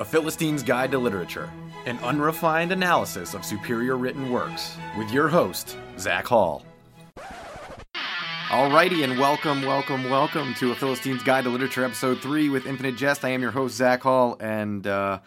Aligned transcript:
A 0.00 0.02
Philistine's 0.02 0.62
Guide 0.62 0.92
to 0.92 0.98
Literature, 0.98 1.52
an 1.84 1.98
unrefined 1.98 2.72
analysis 2.72 3.34
of 3.34 3.44
superior 3.44 3.98
written 3.98 4.30
works, 4.30 4.78
with 4.96 5.10
your 5.10 5.28
host, 5.28 5.76
Zach 5.98 6.26
Hall. 6.26 6.64
Alrighty, 8.48 9.04
and 9.04 9.18
welcome, 9.18 9.60
welcome, 9.60 10.08
welcome 10.08 10.54
to 10.54 10.72
A 10.72 10.74
Philistine's 10.74 11.22
Guide 11.22 11.44
to 11.44 11.50
Literature, 11.50 11.84
episode 11.84 12.18
3 12.20 12.48
with 12.48 12.64
Infinite 12.64 12.96
Jest. 12.96 13.26
I 13.26 13.28
am 13.28 13.42
your 13.42 13.50
host, 13.50 13.76
Zach 13.76 14.00
Hall, 14.00 14.38
and, 14.40 14.86
uh, 14.86 15.18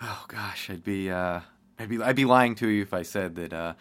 oh 0.00 0.24
gosh, 0.26 0.68
I'd 0.68 0.82
be, 0.82 1.08
uh, 1.08 1.38
I'd 1.78 1.88
be, 1.88 2.02
I'd 2.02 2.16
be 2.16 2.24
lying 2.24 2.56
to 2.56 2.68
you 2.68 2.82
if 2.82 2.92
I 2.92 3.02
said 3.02 3.36
that, 3.36 3.52
uh, 3.52 3.74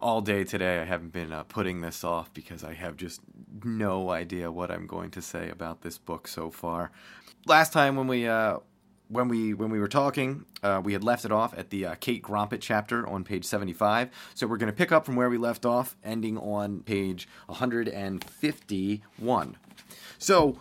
all 0.00 0.20
day 0.20 0.44
today 0.44 0.82
I 0.82 0.84
haven't 0.84 1.12
been 1.12 1.32
uh, 1.32 1.42
putting 1.42 1.80
this 1.80 2.04
off 2.04 2.32
because 2.32 2.62
I 2.62 2.74
have 2.74 2.96
just 2.96 3.22
no 3.64 4.10
idea 4.10 4.52
what 4.52 4.70
I'm 4.70 4.86
going 4.86 5.10
to 5.10 5.20
say 5.22 5.48
about 5.50 5.80
this 5.80 5.98
book 5.98 6.28
so 6.28 6.50
far. 6.52 6.92
Last 7.46 7.72
time 7.72 7.96
when 7.96 8.06
we 8.06 8.28
uh, 8.28 8.58
when 9.08 9.28
we 9.28 9.54
when 9.54 9.70
we 9.70 9.78
were 9.78 9.88
talking, 9.88 10.44
uh, 10.62 10.80
we 10.82 10.92
had 10.92 11.04
left 11.04 11.24
it 11.24 11.32
off 11.32 11.56
at 11.56 11.70
the 11.70 11.86
uh, 11.86 11.94
Kate 11.96 12.22
Grompet 12.22 12.60
chapter 12.60 13.06
on 13.06 13.24
page 13.24 13.44
75. 13.44 14.10
So 14.34 14.46
we're 14.46 14.56
going 14.56 14.70
to 14.70 14.76
pick 14.76 14.92
up 14.92 15.06
from 15.06 15.16
where 15.16 15.30
we 15.30 15.38
left 15.38 15.66
off, 15.66 15.96
ending 16.04 16.38
on 16.38 16.80
page 16.80 17.28
151. 17.46 19.56
So 20.18 20.58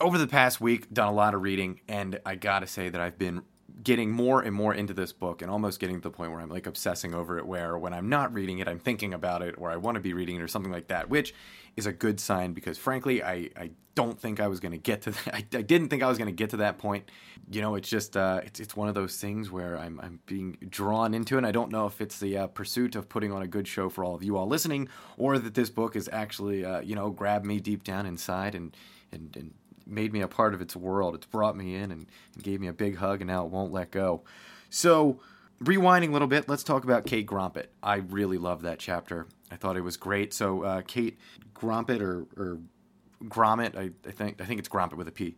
over 0.00 0.18
the 0.18 0.26
past 0.26 0.60
week, 0.60 0.92
done 0.92 1.08
a 1.08 1.12
lot 1.12 1.34
of 1.34 1.42
reading, 1.42 1.80
and 1.88 2.20
I 2.24 2.36
gotta 2.36 2.66
say 2.66 2.88
that 2.88 3.00
I've 3.00 3.18
been 3.18 3.42
getting 3.82 4.10
more 4.10 4.40
and 4.40 4.54
more 4.54 4.74
into 4.74 4.92
this 4.92 5.12
book 5.12 5.42
and 5.42 5.50
almost 5.50 5.78
getting 5.78 5.96
to 5.96 6.02
the 6.02 6.10
point 6.10 6.32
where 6.32 6.40
I'm 6.40 6.48
like 6.48 6.66
obsessing 6.66 7.14
over 7.14 7.38
it 7.38 7.46
where 7.46 7.78
when 7.78 7.92
I'm 7.92 8.08
not 8.08 8.32
reading 8.32 8.58
it 8.58 8.68
I'm 8.68 8.78
thinking 8.78 9.14
about 9.14 9.42
it 9.42 9.54
or 9.58 9.70
I 9.70 9.76
want 9.76 9.94
to 9.94 10.00
be 10.00 10.12
reading 10.12 10.36
it 10.36 10.42
or 10.42 10.48
something 10.48 10.72
like 10.72 10.88
that 10.88 11.08
which 11.08 11.34
is 11.76 11.86
a 11.86 11.92
good 11.92 12.18
sign 12.18 12.52
because 12.52 12.76
frankly 12.76 13.22
I, 13.22 13.50
I 13.56 13.70
don't 13.94 14.18
think 14.18 14.38
I 14.38 14.46
was 14.46 14.60
going 14.60 14.72
to 14.72 14.78
get 14.78 15.02
to 15.02 15.10
that 15.24 15.34
I, 15.34 15.38
I 15.56 15.62
didn't 15.62 15.88
think 15.88 16.02
I 16.02 16.08
was 16.08 16.18
going 16.18 16.28
to 16.28 16.34
get 16.34 16.50
to 16.50 16.58
that 16.58 16.78
point. 16.78 17.10
You 17.50 17.60
know 17.60 17.74
it's 17.76 17.88
just 17.88 18.16
uh, 18.16 18.40
it's, 18.44 18.60
it's 18.60 18.76
one 18.76 18.88
of 18.88 18.94
those 18.94 19.16
things 19.16 19.50
where 19.50 19.78
I'm, 19.78 20.00
I'm 20.00 20.20
being 20.26 20.56
drawn 20.68 21.14
into 21.14 21.36
it 21.36 21.38
and 21.38 21.46
I 21.46 21.52
don't 21.52 21.70
know 21.70 21.86
if 21.86 22.00
it's 22.00 22.18
the 22.20 22.36
uh, 22.36 22.46
pursuit 22.48 22.96
of 22.96 23.08
putting 23.08 23.32
on 23.32 23.42
a 23.42 23.48
good 23.48 23.66
show 23.66 23.88
for 23.88 24.04
all 24.04 24.14
of 24.14 24.22
you 24.22 24.36
all 24.36 24.46
listening 24.46 24.88
or 25.16 25.38
that 25.38 25.54
this 25.54 25.70
book 25.70 25.96
is 25.96 26.08
actually 26.12 26.64
uh, 26.64 26.80
you 26.80 26.94
know 26.94 27.10
grabbed 27.10 27.46
me 27.46 27.60
deep 27.60 27.84
down 27.84 28.06
inside 28.06 28.54
and 28.54 28.76
and, 29.10 29.36
and 29.36 29.54
made 29.88 30.12
me 30.12 30.20
a 30.20 30.28
part 30.28 30.54
of 30.54 30.60
its 30.60 30.76
world. 30.76 31.14
It's 31.14 31.26
brought 31.26 31.56
me 31.56 31.74
in 31.74 31.90
and, 31.90 32.06
and 32.34 32.42
gave 32.42 32.60
me 32.60 32.68
a 32.68 32.72
big 32.72 32.96
hug, 32.96 33.20
and 33.20 33.28
now 33.28 33.44
it 33.44 33.50
won't 33.50 33.72
let 33.72 33.90
go. 33.90 34.22
So, 34.70 35.20
rewinding 35.62 36.10
a 36.10 36.12
little 36.12 36.28
bit, 36.28 36.48
let's 36.48 36.62
talk 36.62 36.84
about 36.84 37.06
Kate 37.06 37.26
Grompet. 37.26 37.66
I 37.82 37.96
really 37.96 38.38
love 38.38 38.62
that 38.62 38.78
chapter. 38.78 39.26
I 39.50 39.56
thought 39.56 39.76
it 39.76 39.82
was 39.82 39.96
great. 39.96 40.34
So, 40.34 40.62
uh, 40.62 40.82
Kate 40.82 41.18
Grompet 41.54 42.00
or, 42.00 42.26
or 42.36 42.58
Grommet, 43.24 43.76
I, 43.76 43.90
I, 44.06 44.12
think 44.12 44.40
I 44.40 44.44
think 44.44 44.58
it's 44.58 44.68
Grompet 44.68 44.96
with 44.96 45.08
a 45.08 45.12
P. 45.12 45.36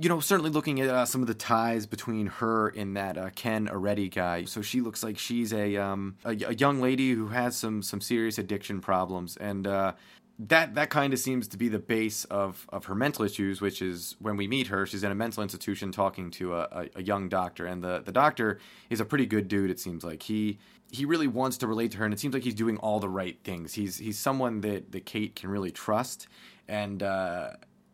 You 0.00 0.08
know, 0.08 0.18
certainly 0.18 0.50
looking 0.50 0.80
at 0.80 0.88
uh, 0.88 1.06
some 1.06 1.20
of 1.20 1.28
the 1.28 1.34
ties 1.34 1.86
between 1.86 2.26
her 2.26 2.68
and 2.68 2.96
that 2.96 3.16
uh, 3.16 3.30
Ken 3.30 3.68
Aretti 3.68 4.12
guy. 4.12 4.44
So 4.44 4.60
she 4.60 4.80
looks 4.80 5.04
like 5.04 5.18
she's 5.18 5.52
a, 5.52 5.76
um, 5.76 6.16
a, 6.24 6.30
a 6.30 6.54
young 6.54 6.80
lady 6.80 7.12
who 7.12 7.28
has 7.28 7.56
some 7.56 7.80
some 7.80 8.00
serious 8.00 8.38
addiction 8.38 8.80
problems, 8.80 9.36
and 9.36 9.66
uh, 9.68 9.92
that 10.38 10.74
that 10.74 10.90
kind 10.90 11.12
of 11.12 11.18
seems 11.18 11.46
to 11.48 11.56
be 11.56 11.68
the 11.68 11.78
base 11.78 12.24
of 12.24 12.66
of 12.70 12.86
her 12.86 12.94
mental 12.94 13.24
issues, 13.24 13.60
which 13.60 13.80
is 13.80 14.16
when 14.18 14.36
we 14.36 14.48
meet 14.48 14.66
her, 14.66 14.84
she's 14.84 15.04
in 15.04 15.12
a 15.12 15.14
mental 15.14 15.42
institution 15.42 15.92
talking 15.92 16.30
to 16.32 16.54
a, 16.54 16.62
a, 16.72 16.88
a, 16.96 17.02
young 17.02 17.28
doctor, 17.28 17.66
and 17.66 17.84
the 17.84 18.02
the 18.04 18.10
doctor 18.10 18.58
is 18.90 19.00
a 19.00 19.04
pretty 19.04 19.26
good 19.26 19.46
dude. 19.46 19.70
It 19.70 19.78
seems 19.78 20.02
like 20.02 20.22
he 20.24 20.58
he 20.90 21.04
really 21.04 21.28
wants 21.28 21.56
to 21.58 21.68
relate 21.68 21.92
to 21.92 21.98
her, 21.98 22.04
and 22.04 22.12
it 22.12 22.18
seems 22.18 22.34
like 22.34 22.42
he's 22.42 22.54
doing 22.54 22.78
all 22.78 22.98
the 22.98 23.08
right 23.08 23.38
things. 23.44 23.74
He's 23.74 23.98
he's 23.98 24.18
someone 24.18 24.60
that 24.62 24.90
that 24.90 25.06
Kate 25.06 25.36
can 25.36 25.50
really 25.50 25.70
trust, 25.70 26.26
and 26.66 27.00
uh, 27.02 27.50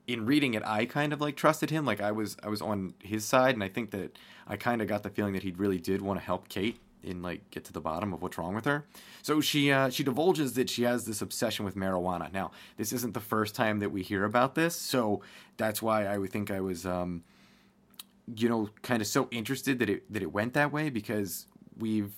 in 0.07 0.25
reading 0.25 0.55
it, 0.55 0.63
I 0.65 0.87
kind 0.87 1.13
of 1.13 1.21
like 1.21 1.37
trusted 1.37 1.69
him. 1.69 1.85
Like 1.85 2.01
I 2.01 2.13
was 2.13 2.39
I 2.43 2.49
was 2.49 2.63
on 2.63 2.95
his 3.03 3.27
side, 3.27 3.55
and 3.55 3.63
I 3.63 3.69
think 3.69 3.91
that 3.91 4.17
I 4.47 4.57
kind 4.57 4.81
of 4.81 4.89
got 4.89 5.03
the 5.03 5.11
feeling 5.11 5.35
that 5.35 5.43
he 5.43 5.53
really 5.53 5.79
did 5.79 6.01
want 6.01 6.19
to 6.19 6.25
help 6.25 6.49
Kate 6.49 6.81
and 7.05 7.23
like 7.23 7.51
get 7.51 7.65
to 7.65 7.73
the 7.73 7.81
bottom 7.81 8.13
of 8.13 8.23
what's 8.23 8.39
wrong 8.39 8.55
with 8.55 8.65
her. 8.65 8.87
So 9.23 9.41
she 9.41 9.71
uh, 9.71 9.91
she 9.91 10.05
divulges 10.05 10.55
that 10.55 10.69
she 10.69 10.83
has 10.83 11.05
this 11.05 11.23
obsession 11.23 11.65
with 11.65 11.77
marijuana. 11.77 12.33
Now, 12.33 12.51
this 12.77 12.93
isn't 12.93 13.15
the 13.15 13.21
first 13.21 13.55
time 13.55 13.79
that 13.81 13.91
we 13.91 14.03
hear 14.03 14.25
about 14.25 14.55
this, 14.55 14.75
so 14.77 15.23
that's 15.57 15.83
why 15.83 16.07
I 16.07 16.19
would 16.19 16.31
think 16.31 16.51
I 16.51 16.61
was, 16.61 16.87
um, 16.87 17.25
you 18.35 18.49
know, 18.49 18.71
kind 18.83 19.01
of 19.01 19.09
so 19.09 19.29
interested 19.31 19.79
that 19.79 19.91
it 19.91 20.13
that 20.13 20.23
it 20.23 20.33
went 20.33 20.55
that 20.55 20.73
way 20.73 20.91
because 20.91 21.47
we've 21.79 22.15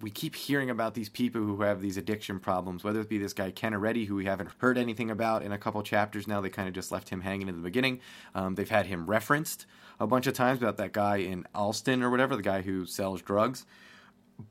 we 0.00 0.10
keep 0.10 0.34
hearing 0.34 0.70
about 0.70 0.94
these 0.94 1.10
people 1.10 1.42
who 1.42 1.60
have 1.60 1.82
these 1.82 1.96
addiction 1.98 2.40
problems, 2.40 2.82
whether 2.82 3.00
it 3.00 3.08
be 3.08 3.18
this 3.18 3.34
guy 3.34 3.50
Ken 3.50 3.72
Aretti, 3.72 4.06
who 4.06 4.14
we 4.14 4.24
haven't 4.24 4.50
heard 4.58 4.78
anything 4.78 5.10
about 5.10 5.42
in 5.42 5.52
a 5.52 5.58
couple 5.58 5.82
chapters 5.82 6.26
now. 6.26 6.40
They 6.40 6.48
kind 6.48 6.68
of 6.68 6.74
just 6.74 6.90
left 6.90 7.10
him 7.10 7.20
hanging 7.20 7.48
in 7.48 7.56
the 7.56 7.62
beginning. 7.62 8.00
Um, 8.34 8.54
they've 8.54 8.68
had 8.68 8.86
him 8.86 9.06
referenced 9.06 9.66
a 9.98 10.06
bunch 10.06 10.26
of 10.26 10.34
times 10.34 10.58
about 10.58 10.78
that 10.78 10.92
guy 10.92 11.18
in 11.18 11.46
Allston 11.54 12.02
or 12.02 12.10
whatever, 12.10 12.34
the 12.34 12.42
guy 12.42 12.62
who 12.62 12.86
sells 12.86 13.20
drugs 13.20 13.66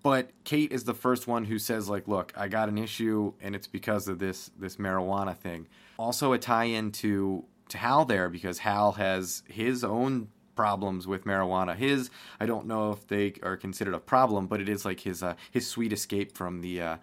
but 0.03 0.31
Kate 0.43 0.71
is 0.71 0.83
the 0.83 0.93
first 0.93 1.27
one 1.27 1.45
who 1.45 1.59
says 1.59 1.89
like, 1.89 2.07
"Look, 2.07 2.33
I 2.35 2.47
got 2.47 2.69
an 2.69 2.77
issue, 2.77 3.33
and 3.41 3.55
it's 3.55 3.67
because 3.67 4.07
of 4.07 4.19
this 4.19 4.51
this 4.57 4.77
marijuana 4.77 5.35
thing." 5.35 5.67
Also, 5.97 6.33
a 6.33 6.37
tie-in 6.37 6.91
to 6.93 7.45
to 7.69 7.77
Hal 7.77 8.05
there 8.05 8.29
because 8.29 8.59
Hal 8.59 8.93
has 8.93 9.43
his 9.47 9.83
own 9.83 10.29
problems 10.55 11.07
with 11.07 11.23
marijuana. 11.23 11.75
His, 11.75 12.09
I 12.39 12.45
don't 12.45 12.67
know 12.67 12.91
if 12.91 13.07
they 13.07 13.33
are 13.43 13.55
considered 13.55 13.93
a 13.93 13.99
problem, 13.99 14.47
but 14.47 14.59
it 14.59 14.67
is 14.67 14.83
like 14.83 15.01
his 15.01 15.23
uh, 15.23 15.35
his 15.49 15.67
sweet 15.67 15.93
escape 15.93 16.35
from 16.35 16.61
the 16.61 16.81
uh, 16.81 16.97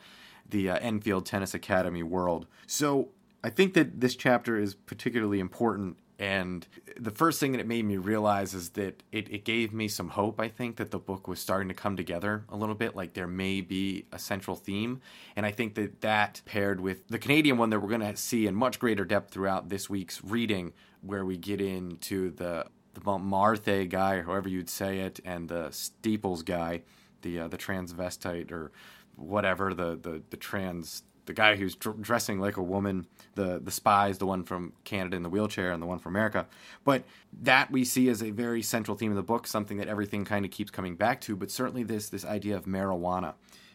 the 0.48 0.70
uh, 0.70 0.78
Enfield 0.78 1.26
Tennis 1.26 1.54
Academy 1.54 2.02
world. 2.02 2.46
So 2.66 3.08
I 3.42 3.50
think 3.50 3.74
that 3.74 4.00
this 4.00 4.16
chapter 4.16 4.56
is 4.56 4.74
particularly 4.74 5.40
important 5.40 5.96
and 6.18 6.66
the 6.98 7.10
first 7.10 7.38
thing 7.40 7.52
that 7.52 7.60
it 7.60 7.66
made 7.66 7.84
me 7.84 7.98
realize 7.98 8.54
is 8.54 8.70
that 8.70 9.02
it, 9.12 9.28
it 9.30 9.44
gave 9.44 9.74
me 9.74 9.86
some 9.86 10.08
hope, 10.08 10.40
I 10.40 10.48
think, 10.48 10.76
that 10.76 10.90
the 10.90 10.98
book 10.98 11.28
was 11.28 11.40
starting 11.40 11.68
to 11.68 11.74
come 11.74 11.94
together 11.94 12.44
a 12.48 12.56
little 12.56 12.74
bit. 12.74 12.96
Like 12.96 13.12
there 13.12 13.26
may 13.26 13.60
be 13.60 14.06
a 14.12 14.18
central 14.18 14.56
theme. 14.56 15.02
And 15.36 15.44
I 15.44 15.50
think 15.50 15.74
that 15.74 16.00
that 16.00 16.40
paired 16.46 16.80
with 16.80 17.06
the 17.08 17.18
Canadian 17.18 17.58
one 17.58 17.68
that 17.68 17.80
we're 17.80 17.90
going 17.90 18.00
to 18.00 18.16
see 18.16 18.46
in 18.46 18.54
much 18.54 18.78
greater 18.78 19.04
depth 19.04 19.30
throughout 19.30 19.68
this 19.68 19.90
week's 19.90 20.24
reading, 20.24 20.72
where 21.02 21.24
we 21.24 21.36
get 21.36 21.60
into 21.60 22.30
the, 22.30 22.64
the 22.94 23.18
Marthe 23.18 23.90
guy, 23.90 24.14
or 24.14 24.22
however 24.22 24.48
you'd 24.48 24.70
say 24.70 25.00
it, 25.00 25.20
and 25.22 25.50
the 25.50 25.70
Steeples 25.70 26.42
guy, 26.42 26.82
the, 27.20 27.40
uh, 27.40 27.48
the 27.48 27.58
transvestite 27.58 28.50
or 28.50 28.72
whatever, 29.16 29.74
the, 29.74 29.98
the, 30.00 30.22
the 30.30 30.36
trans 30.38 31.02
the 31.26 31.32
guy 31.32 31.56
who's 31.56 31.74
dr- 31.74 32.00
dressing 32.00 32.40
like 32.40 32.56
a 32.56 32.62
woman, 32.62 33.06
the 33.34 33.60
the 33.62 33.70
spies, 33.70 34.18
the 34.18 34.26
one 34.26 34.44
from 34.44 34.72
Canada 34.84 35.16
in 35.16 35.22
the 35.22 35.28
wheelchair, 35.28 35.72
and 35.72 35.82
the 35.82 35.86
one 35.86 35.98
from 35.98 36.12
America. 36.14 36.46
But 36.84 37.04
that 37.42 37.70
we 37.70 37.84
see 37.84 38.08
as 38.08 38.22
a 38.22 38.30
very 38.30 38.62
central 38.62 38.96
theme 38.96 39.10
of 39.10 39.16
the 39.16 39.22
book, 39.22 39.46
something 39.46 39.76
that 39.76 39.88
everything 39.88 40.24
kind 40.24 40.44
of 40.44 40.50
keeps 40.50 40.70
coming 40.70 40.96
back 40.96 41.20
to. 41.22 41.36
But 41.36 41.50
certainly 41.50 41.82
this 41.82 42.08
this 42.08 42.24
idea 42.24 42.56
of 42.56 42.64
marijuana 42.64 43.34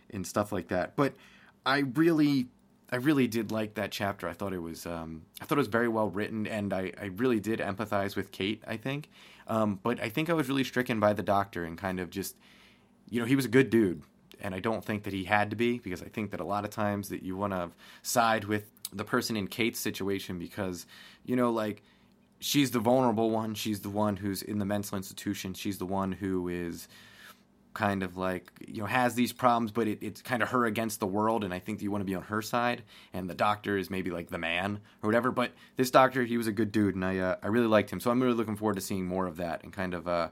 and 0.10 0.26
stuff 0.26 0.52
like 0.52 0.70
that. 0.70 0.96
But 0.96 1.14
I 1.66 1.80
really. 1.80 2.48
I 2.94 2.98
really 2.98 3.26
did 3.26 3.54
like 3.54 3.76
that 3.76 3.90
chapter. 3.92 4.28
I 4.28 4.34
thought 4.34 4.52
it 4.52 4.60
was, 4.60 4.86
um, 4.86 5.22
I 5.40 5.46
thought 5.46 5.58
it 5.58 5.60
was 5.60 5.70
very 5.70 5.88
well 5.88 6.10
written, 6.10 6.46
and 6.46 6.74
I, 6.74 6.92
I 7.02 7.06
really 7.06 7.40
did 7.40 7.60
empathize 7.60 8.18
with 8.18 8.34
Kate. 8.34 8.62
I 8.68 8.76
think, 8.76 9.10
um, 9.48 9.80
but 9.82 10.02
I 10.02 10.10
think 10.10 10.30
I 10.30 10.34
was 10.34 10.50
really 10.50 10.66
stricken 10.66 11.00
by 11.00 11.14
the 11.14 11.24
doctor 11.24 11.64
and 11.64 11.78
kind 11.78 12.02
of 12.02 12.10
just, 12.10 12.36
you 13.10 13.22
know, 13.22 13.26
he 13.26 13.38
was 13.38 13.46
a 13.46 13.48
good 13.48 13.70
dude 13.70 14.04
and 14.42 14.54
I 14.56 14.60
don't 14.60 14.84
think 14.84 15.04
that 15.04 15.14
he 15.14 15.24
had 15.24 15.50
to 15.52 15.56
be 15.56 15.80
because 15.80 16.02
I 16.02 16.08
think 16.08 16.32
that 16.32 16.40
a 16.40 16.46
lot 16.46 16.66
of 16.66 16.72
times 16.72 17.10
that 17.10 17.24
you 17.24 17.36
want 17.36 17.54
to 17.54 17.72
side 18.02 18.46
with 18.46 18.70
the 18.94 19.06
person 19.06 19.38
in 19.38 19.48
Kate's 19.48 19.80
situation 19.80 20.40
because 20.40 20.86
you 21.26 21.36
know 21.36 21.52
like 21.52 21.84
she's 22.40 22.72
the 22.72 22.80
vulnerable 22.80 23.30
one, 23.30 23.54
she's 23.54 23.82
the 23.82 23.90
one 23.90 24.18
who's 24.18 24.42
in 24.42 24.60
the 24.60 24.66
mental 24.66 24.98
institution, 24.98 25.54
she's 25.54 25.78
the 25.78 25.86
one 25.86 26.12
who 26.12 26.48
is 26.48 26.88
kind 27.74 28.04
of 28.04 28.18
like 28.18 28.52
you 28.68 28.82
know 28.82 28.86
has 28.86 29.16
these 29.16 29.32
problems 29.32 29.72
but 29.72 29.88
it, 29.88 29.98
it's 30.02 30.22
kind 30.22 30.44
of 30.44 30.50
her 30.50 30.66
against 30.66 31.00
the 31.00 31.08
world 31.08 31.42
and 31.42 31.54
i 31.54 31.60
think 31.60 31.82
you 31.82 31.90
want 31.90 32.02
to 32.02 32.06
be 32.06 32.14
on 32.14 32.24
her 32.24 32.42
side 32.42 32.84
and 33.14 33.30
the 33.30 33.34
doctor 33.34 33.78
is 33.78 33.90
maybe 33.90 34.12
like 34.12 34.30
the 34.30 34.38
man 34.38 34.78
or 35.02 35.08
whatever 35.08 35.32
but 35.32 35.52
this 35.78 35.90
doctor 35.90 36.26
he 36.26 36.36
was 36.36 36.48
a 36.48 36.52
good 36.52 36.70
dude 36.70 36.96
and 36.96 37.06
i 37.06 37.18
uh, 37.18 37.38
i 37.42 37.48
really 37.48 37.68
liked 37.68 37.90
him. 37.90 38.02
So 38.02 38.12
i'm 38.12 38.22
really 38.22 38.36
looking 38.36 38.58
forward 38.58 38.76
to 38.76 38.82
seeing 38.82 39.06
more 39.06 39.26
of 39.26 39.38
that 39.38 39.64
and 39.64 39.72
kind 39.72 39.94
of 39.94 40.06
uh, 40.06 40.32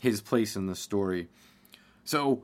his 0.00 0.20
place 0.20 0.56
in 0.56 0.66
the 0.66 0.76
story. 0.76 1.28
So 2.04 2.42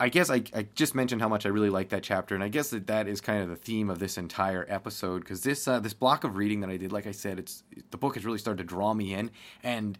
I 0.00 0.08
guess 0.08 0.30
I, 0.30 0.42
I 0.54 0.66
just 0.74 0.94
mentioned 0.94 1.20
how 1.20 1.28
much 1.28 1.44
I 1.44 1.48
really 1.48 1.70
like 1.70 1.88
that 1.88 2.02
chapter, 2.02 2.34
and 2.34 2.44
I 2.44 2.48
guess 2.48 2.70
that 2.70 2.86
that 2.86 3.08
is 3.08 3.20
kind 3.20 3.42
of 3.42 3.48
the 3.48 3.56
theme 3.56 3.90
of 3.90 3.98
this 3.98 4.16
entire 4.16 4.64
episode 4.68 5.20
because 5.20 5.42
this 5.42 5.66
uh, 5.66 5.80
this 5.80 5.94
block 5.94 6.24
of 6.24 6.36
reading 6.36 6.60
that 6.60 6.70
I 6.70 6.76
did, 6.76 6.92
like 6.92 7.06
I 7.06 7.10
said, 7.10 7.38
it's 7.38 7.64
the 7.90 7.98
book 7.98 8.14
has 8.14 8.24
really 8.24 8.38
started 8.38 8.62
to 8.62 8.68
draw 8.68 8.94
me 8.94 9.14
in, 9.14 9.30
and 9.62 9.98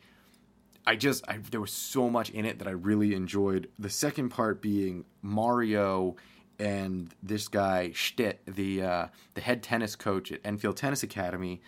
I 0.87 0.95
just 0.95 1.29
I, 1.29 1.39
there 1.51 1.61
was 1.61 1.73
so 1.73 2.09
much 2.09 2.31
in 2.31 2.45
it 2.45 2.61
that 2.61 2.69
I 2.69 2.73
really 2.73 3.15
enjoyed. 3.15 3.69
The 3.79 3.91
second 3.91 4.29
part 4.29 4.63
being 4.63 5.05
Mario 5.21 6.17
and 6.61 7.13
this 7.23 7.49
guy 7.49 7.91
Stitt, 7.93 8.41
the 8.47 8.83
uh, 8.83 9.07
the 9.35 9.41
head 9.41 9.63
tennis 9.65 9.97
coach 9.97 10.31
at 10.31 10.41
Enfield 10.45 10.77
Tennis 10.77 11.03
Academy. 11.03 11.61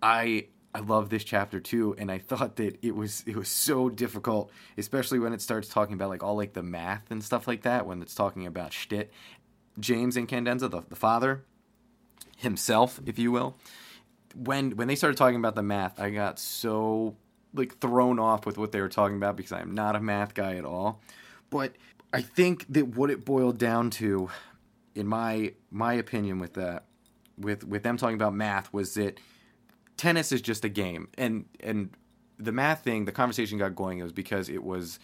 I 0.00 0.46
I 0.74 0.80
love 0.80 1.08
this 1.08 1.22
chapter 1.22 1.60
too, 1.60 1.94
and 1.98 2.10
I 2.10 2.18
thought 2.18 2.56
that 2.56 2.78
it 2.82 2.96
was 2.96 3.22
it 3.26 3.36
was 3.36 3.48
so 3.48 3.88
difficult, 3.88 4.50
especially 4.76 5.20
when 5.20 5.32
it 5.32 5.40
starts 5.40 5.68
talking 5.68 5.94
about 5.94 6.08
like 6.08 6.24
all 6.24 6.36
like 6.36 6.52
the 6.52 6.64
math 6.64 7.10
and 7.10 7.22
stuff 7.22 7.46
like 7.46 7.62
that. 7.62 7.86
When 7.86 8.02
it's 8.02 8.14
talking 8.14 8.44
about 8.46 8.72
Stitt, 8.72 9.12
James 9.78 10.16
Incandenza, 10.16 10.68
the, 10.68 10.82
the 10.88 10.96
father 10.96 11.44
himself, 12.38 13.00
if 13.06 13.18
you 13.18 13.30
will. 13.30 13.56
When 14.34 14.72
when 14.72 14.88
they 14.88 14.96
started 14.96 15.16
talking 15.16 15.36
about 15.36 15.54
the 15.54 15.62
math, 15.62 16.00
I 16.00 16.10
got 16.10 16.40
so 16.40 17.16
like 17.54 17.78
thrown 17.78 18.18
off 18.18 18.44
with 18.44 18.58
what 18.58 18.72
they 18.72 18.80
were 18.80 18.88
talking 18.88 19.16
about 19.16 19.36
because 19.36 19.52
I'm 19.52 19.74
not 19.74 19.94
a 19.94 20.00
math 20.00 20.34
guy 20.34 20.56
at 20.56 20.64
all. 20.64 21.00
But 21.50 21.74
I 22.12 22.20
think 22.20 22.66
that 22.72 22.88
what 22.96 23.10
it 23.10 23.24
boiled 23.24 23.58
down 23.58 23.90
to, 23.90 24.28
in 24.96 25.06
my 25.06 25.52
my 25.70 25.94
opinion, 25.94 26.40
with 26.40 26.54
that, 26.54 26.84
with 27.38 27.62
with 27.62 27.84
them 27.84 27.96
talking 27.96 28.16
about 28.16 28.34
math, 28.34 28.72
was 28.72 28.94
that 28.94 29.20
tennis 29.96 30.32
is 30.32 30.40
just 30.40 30.64
a 30.64 30.68
game, 30.68 31.08
and 31.16 31.46
and 31.60 31.90
the 32.38 32.52
math 32.52 32.82
thing, 32.82 33.04
the 33.04 33.12
conversation 33.12 33.58
got 33.58 33.74
going. 33.74 33.98
It 33.98 34.02
was 34.02 34.12
because 34.12 34.48
it 34.48 34.62
was 34.62 34.98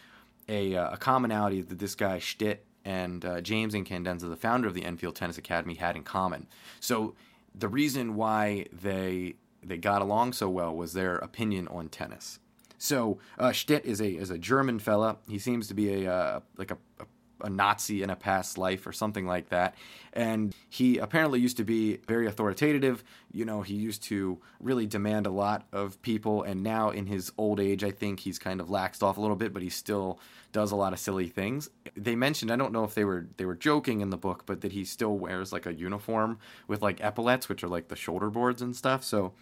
a 0.49 0.77
uh, 0.77 0.91
a 0.91 0.97
commonality 0.97 1.61
that 1.63 1.79
this 1.79 1.95
guy 1.95 2.19
Stitt 2.19 2.65
and 2.85 3.25
uh, 3.25 3.41
James 3.41 3.75
Incandenza, 3.75 4.29
the 4.29 4.37
founder 4.37 4.67
of 4.69 4.75
the 4.75 4.85
Enfield 4.85 5.17
Tennis 5.17 5.39
Academy, 5.39 5.75
had 5.75 5.97
in 5.97 6.03
common. 6.03 6.47
So 6.81 7.15
the 7.55 7.69
reason 7.69 8.15
why 8.15 8.67
they 8.73 9.35
they 9.63 9.77
got 9.77 10.03
along 10.03 10.33
so 10.33 10.49
well 10.49 10.75
was 10.75 10.93
their 10.93 11.17
opinion 11.17 11.69
on 11.69 11.89
tennis. 11.89 12.39
So 12.79 13.19
uh, 13.39 13.53
Stitt 13.53 13.85
is 13.85 14.01
a 14.01 14.09
is 14.09 14.31
a 14.31 14.39
German 14.39 14.79
fella. 14.79 15.19
He 15.29 15.39
seems 15.39 15.69
to 15.69 15.75
be 15.75 16.05
a 16.05 16.13
uh, 16.13 16.41
like 16.57 16.71
a, 16.71 16.79
a 16.99 17.05
a 17.43 17.51
Nazi 17.51 18.03
in 18.03 18.11
a 18.11 18.17
past 18.17 18.59
life 18.59 18.87
or 18.87 18.93
something 18.93 19.27
like 19.27 19.49
that. 19.51 19.75
And 20.13 20.55
he 20.69 20.99
apparently 20.99 21.41
used 21.41 21.57
to 21.59 21.65
be 21.65 21.99
very 22.09 22.27
authoritative. 22.27 23.05
You 23.33 23.45
know, 23.45 23.63
he 23.63 23.75
used 23.75 24.03
to 24.05 24.39
really 24.59 24.87
demand 24.87 25.27
a 25.27 25.31
lot 25.31 25.67
of 25.73 26.01
people. 26.03 26.43
And 26.43 26.63
now 26.63 26.91
in 26.91 27.07
his 27.07 27.33
old 27.39 27.61
age, 27.61 27.85
I 27.85 27.91
think 27.91 28.21
he's 28.21 28.39
kind 28.39 28.61
of 28.61 28.69
laxed 28.69 29.03
off 29.03 29.17
a 29.17 29.21
little 29.21 29.37
bit, 29.37 29.53
but 29.53 29.63
he 29.63 29.71
still 29.71 30.19
does 30.53 30.73
a 30.73 30.77
lot 30.77 30.93
of 30.93 30.99
silly 30.99 31.29
things. 31.29 31.71
They 31.97 32.17
mentioned, 32.17 32.51
I 32.51 32.57
don't 32.57 32.73
know 32.73 32.85
if 32.85 32.95
they 32.95 33.05
were 33.05 33.29
they 33.37 33.45
were 33.45 33.55
joking 33.55 34.01
in 34.01 34.11
the 34.11 34.17
book, 34.17 34.45
but 34.47 34.63
that 34.63 34.73
he 34.73 34.85
still 34.85 35.17
wears 35.17 35.53
like 35.53 35.67
a 35.67 35.73
uniform 35.73 36.39
with 36.67 36.83
like 36.83 37.01
epaulets, 37.01 37.49
which 37.49 37.63
are 37.63 37.69
like 37.69 37.89
the 37.89 37.97
shoulder 37.97 38.31
boards 38.31 38.63
and 38.63 38.75
stuff. 38.75 39.05
So 39.05 39.33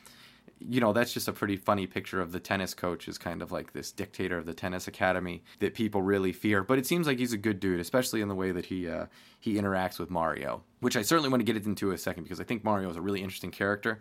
you 0.60 0.80
know, 0.80 0.92
that's 0.92 1.12
just 1.12 1.28
a 1.28 1.32
pretty 1.32 1.56
funny 1.56 1.86
picture 1.86 2.20
of 2.20 2.32
the 2.32 2.40
tennis 2.40 2.74
coach 2.74 3.08
as 3.08 3.16
kind 3.18 3.42
of 3.42 3.52
like 3.52 3.72
this 3.72 3.92
dictator 3.92 4.38
of 4.38 4.46
the 4.46 4.54
tennis 4.54 4.88
academy 4.88 5.42
that 5.60 5.74
people 5.74 6.02
really 6.02 6.32
fear. 6.32 6.62
But 6.62 6.78
it 6.78 6.86
seems 6.86 7.06
like 7.06 7.18
he's 7.18 7.32
a 7.32 7.38
good 7.38 7.60
dude, 7.60 7.80
especially 7.80 8.20
in 8.20 8.28
the 8.28 8.34
way 8.34 8.50
that 8.50 8.66
he 8.66 8.88
uh, 8.88 9.06
he 9.38 9.54
interacts 9.54 9.98
with 9.98 10.10
Mario, 10.10 10.62
which 10.80 10.96
I 10.96 11.02
certainly 11.02 11.28
want 11.28 11.40
to 11.40 11.52
get 11.52 11.64
into 11.64 11.88
in 11.88 11.94
a 11.94 11.98
second 11.98 12.24
because 12.24 12.40
I 12.40 12.44
think 12.44 12.64
Mario 12.64 12.90
is 12.90 12.96
a 12.96 13.00
really 13.00 13.22
interesting 13.22 13.50
character. 13.50 14.00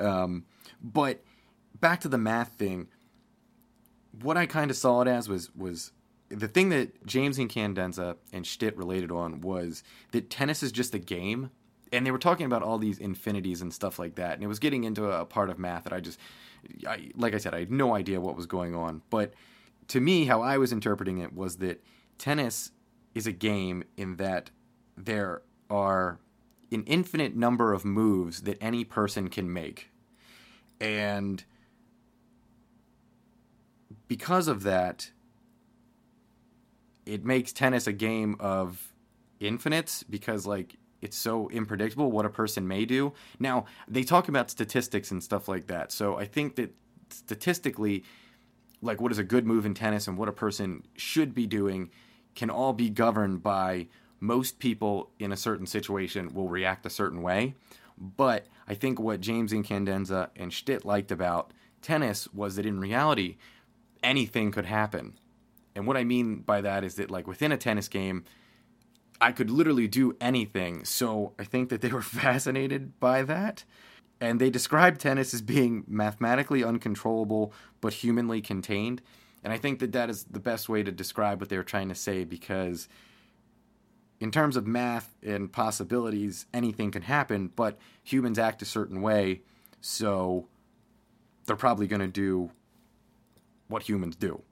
Um, 0.00 0.44
but 0.82 1.22
back 1.80 2.00
to 2.00 2.08
the 2.08 2.18
math 2.18 2.54
thing, 2.54 2.88
what 4.20 4.36
I 4.36 4.46
kind 4.46 4.70
of 4.70 4.76
saw 4.76 5.02
it 5.02 5.08
as 5.08 5.28
was 5.28 5.54
was 5.54 5.92
the 6.28 6.48
thing 6.48 6.70
that 6.70 7.06
James 7.06 7.38
Incandenza 7.38 8.16
and 8.32 8.46
Stitt 8.46 8.76
related 8.76 9.12
on 9.12 9.40
was 9.40 9.82
that 10.12 10.30
tennis 10.30 10.62
is 10.62 10.72
just 10.72 10.94
a 10.94 10.98
game 10.98 11.50
and 11.92 12.06
they 12.06 12.10
were 12.10 12.18
talking 12.18 12.46
about 12.46 12.62
all 12.62 12.78
these 12.78 12.98
infinities 12.98 13.60
and 13.60 13.72
stuff 13.72 13.98
like 13.98 14.14
that, 14.14 14.34
and 14.34 14.42
it 14.42 14.46
was 14.46 14.58
getting 14.58 14.84
into 14.84 15.10
a 15.10 15.24
part 15.24 15.50
of 15.50 15.58
math 15.58 15.84
that 15.84 15.92
I 15.92 16.00
just, 16.00 16.18
I, 16.86 17.10
like 17.14 17.34
I 17.34 17.38
said, 17.38 17.54
I 17.54 17.60
had 17.60 17.70
no 17.70 17.94
idea 17.94 18.20
what 18.20 18.34
was 18.34 18.46
going 18.46 18.74
on. 18.74 19.02
But 19.10 19.34
to 19.88 20.00
me, 20.00 20.24
how 20.24 20.40
I 20.40 20.58
was 20.58 20.72
interpreting 20.72 21.18
it 21.18 21.34
was 21.34 21.56
that 21.56 21.84
tennis 22.18 22.70
is 23.14 23.26
a 23.26 23.32
game 23.32 23.84
in 23.96 24.16
that 24.16 24.50
there 24.96 25.42
are 25.68 26.18
an 26.70 26.84
infinite 26.84 27.36
number 27.36 27.74
of 27.74 27.84
moves 27.84 28.42
that 28.42 28.56
any 28.62 28.84
person 28.84 29.28
can 29.28 29.52
make, 29.52 29.90
and 30.80 31.44
because 34.08 34.48
of 34.48 34.62
that, 34.62 35.10
it 37.04 37.24
makes 37.24 37.52
tennis 37.52 37.86
a 37.86 37.92
game 37.92 38.36
of 38.40 38.94
infinites 39.40 40.02
because 40.02 40.46
like 40.46 40.76
it's 41.02 41.16
so 41.16 41.50
unpredictable 41.54 42.10
what 42.10 42.24
a 42.24 42.30
person 42.30 42.66
may 42.66 42.84
do. 42.86 43.12
Now, 43.38 43.66
they 43.86 44.04
talk 44.04 44.28
about 44.28 44.50
statistics 44.50 45.10
and 45.10 45.22
stuff 45.22 45.48
like 45.48 45.66
that. 45.66 45.92
So 45.92 46.16
I 46.16 46.24
think 46.24 46.56
that 46.56 46.74
statistically, 47.10 48.04
like 48.80 49.00
what 49.00 49.12
is 49.12 49.18
a 49.18 49.24
good 49.24 49.46
move 49.46 49.66
in 49.66 49.74
tennis 49.74 50.08
and 50.08 50.16
what 50.16 50.28
a 50.28 50.32
person 50.32 50.84
should 50.96 51.34
be 51.34 51.46
doing 51.46 51.90
can 52.34 52.48
all 52.48 52.72
be 52.72 52.88
governed 52.88 53.42
by 53.42 53.88
most 54.20 54.58
people 54.58 55.10
in 55.18 55.32
a 55.32 55.36
certain 55.36 55.66
situation 55.66 56.32
will 56.32 56.48
react 56.48 56.86
a 56.86 56.90
certain 56.90 57.20
way. 57.20 57.54
But 57.98 58.46
I 58.66 58.74
think 58.74 58.98
what 58.98 59.20
James 59.20 59.52
Incandenza 59.52 60.30
and 60.36 60.52
Stitt 60.52 60.84
liked 60.84 61.12
about 61.12 61.52
tennis 61.82 62.28
was 62.32 62.56
that 62.56 62.64
in 62.64 62.80
reality, 62.80 63.36
anything 64.02 64.52
could 64.52 64.66
happen. 64.66 65.18
And 65.74 65.86
what 65.86 65.96
I 65.96 66.04
mean 66.04 66.36
by 66.36 66.60
that 66.60 66.84
is 66.84 66.94
that, 66.96 67.10
like, 67.10 67.26
within 67.26 67.52
a 67.52 67.56
tennis 67.56 67.88
game, 67.88 68.24
I 69.22 69.30
could 69.30 69.50
literally 69.50 69.86
do 69.86 70.16
anything. 70.20 70.84
So 70.84 71.32
I 71.38 71.44
think 71.44 71.68
that 71.68 71.80
they 71.80 71.90
were 71.90 72.02
fascinated 72.24 72.98
by 72.98 73.22
that. 73.22 73.64
And 74.20 74.40
they 74.40 74.50
described 74.50 75.00
tennis 75.00 75.32
as 75.32 75.40
being 75.40 75.84
mathematically 75.86 76.64
uncontrollable 76.64 77.52
but 77.80 77.92
humanly 77.94 78.40
contained. 78.40 79.00
And 79.44 79.52
I 79.52 79.58
think 79.58 79.78
that 79.78 79.92
that 79.92 80.10
is 80.10 80.24
the 80.24 80.40
best 80.40 80.68
way 80.68 80.82
to 80.82 80.90
describe 80.90 81.40
what 81.40 81.48
they 81.48 81.56
were 81.56 81.62
trying 81.62 81.88
to 81.88 81.94
say 81.94 82.24
because, 82.24 82.88
in 84.20 84.30
terms 84.30 84.56
of 84.56 84.66
math 84.66 85.16
and 85.22 85.52
possibilities, 85.52 86.46
anything 86.52 86.90
can 86.90 87.02
happen, 87.02 87.50
but 87.54 87.78
humans 88.02 88.38
act 88.38 88.62
a 88.62 88.64
certain 88.64 89.02
way. 89.02 89.42
So 89.80 90.46
they're 91.46 91.56
probably 91.56 91.88
going 91.88 92.00
to 92.02 92.06
do 92.06 92.50
what 93.66 93.82
humans 93.82 94.14
do. 94.14 94.42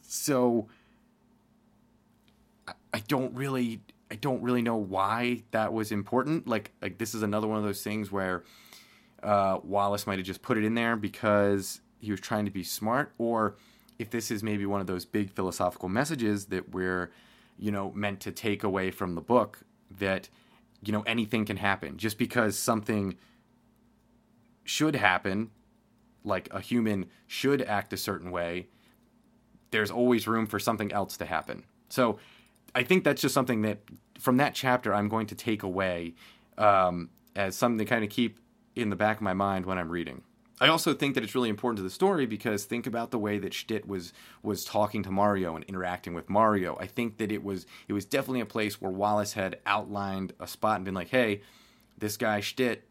So 0.00 0.68
I 2.92 3.00
don't 3.00 3.34
really 3.34 3.80
I 4.10 4.16
don't 4.16 4.42
really 4.42 4.62
know 4.62 4.76
why 4.76 5.42
that 5.52 5.72
was 5.72 5.90
important. 5.92 6.46
Like 6.46 6.72
like 6.82 6.98
this 6.98 7.14
is 7.14 7.22
another 7.22 7.46
one 7.46 7.58
of 7.58 7.64
those 7.64 7.82
things 7.82 8.12
where 8.12 8.44
uh, 9.22 9.58
Wallace 9.62 10.06
might 10.06 10.18
have 10.18 10.26
just 10.26 10.42
put 10.42 10.58
it 10.58 10.64
in 10.64 10.74
there 10.74 10.96
because 10.96 11.80
he 12.00 12.10
was 12.10 12.20
trying 12.20 12.44
to 12.44 12.50
be 12.50 12.64
smart, 12.64 13.12
or 13.18 13.56
if 13.98 14.10
this 14.10 14.30
is 14.30 14.42
maybe 14.42 14.66
one 14.66 14.80
of 14.80 14.86
those 14.86 15.04
big 15.04 15.30
philosophical 15.30 15.88
messages 15.88 16.46
that 16.46 16.70
we're 16.74 17.10
you 17.58 17.70
know 17.70 17.90
meant 17.92 18.20
to 18.20 18.32
take 18.32 18.64
away 18.64 18.90
from 18.90 19.14
the 19.14 19.20
book 19.20 19.60
that 19.98 20.28
you 20.82 20.92
know 20.92 21.02
anything 21.02 21.44
can 21.44 21.56
happen 21.56 21.96
just 21.96 22.18
because 22.18 22.58
something 22.58 23.16
should 24.64 24.96
happen 24.96 25.50
like 26.24 26.48
a 26.52 26.60
human 26.60 27.06
should 27.26 27.62
act 27.62 27.92
a 27.92 27.96
certain 27.96 28.30
way 28.30 28.66
there's 29.70 29.90
always 29.90 30.26
room 30.26 30.46
for 30.46 30.58
something 30.58 30.92
else 30.92 31.16
to 31.16 31.24
happen 31.24 31.64
so 31.88 32.18
I 32.74 32.82
think 32.82 33.04
that's 33.04 33.20
just 33.20 33.34
something 33.34 33.62
that 33.62 33.80
from 34.18 34.36
that 34.38 34.54
chapter 34.54 34.94
I'm 34.94 35.08
going 35.08 35.26
to 35.26 35.34
take 35.34 35.62
away 35.62 36.14
um, 36.58 37.10
as 37.36 37.56
something 37.56 37.78
to 37.78 37.84
kind 37.84 38.04
of 38.04 38.10
keep 38.10 38.38
in 38.76 38.90
the 38.90 38.96
back 38.96 39.16
of 39.16 39.22
my 39.22 39.34
mind 39.34 39.66
when 39.66 39.78
I'm 39.78 39.90
reading. 39.90 40.22
I 40.60 40.68
also 40.68 40.94
think 40.94 41.16
that 41.16 41.24
it's 41.24 41.34
really 41.34 41.48
important 41.48 41.78
to 41.78 41.82
the 41.82 41.90
story 41.90 42.24
because 42.24 42.64
think 42.64 42.86
about 42.86 43.10
the 43.10 43.18
way 43.18 43.38
that 43.38 43.52
Stitt 43.52 43.86
was 43.86 44.12
was 44.44 44.64
talking 44.64 45.02
to 45.02 45.10
Mario 45.10 45.56
and 45.56 45.64
interacting 45.64 46.14
with 46.14 46.30
Mario. 46.30 46.76
I 46.78 46.86
think 46.86 47.16
that 47.18 47.32
it 47.32 47.42
was 47.42 47.66
it 47.88 47.92
was 47.92 48.04
definitely 48.04 48.40
a 48.40 48.46
place 48.46 48.80
where 48.80 48.92
Wallace 48.92 49.32
had 49.32 49.58
outlined 49.66 50.34
a 50.38 50.46
spot 50.46 50.76
and 50.76 50.84
been 50.84 50.94
like, 50.94 51.08
"Hey, 51.08 51.40
this 51.98 52.16
guy 52.16 52.40
Stitt, 52.40 52.86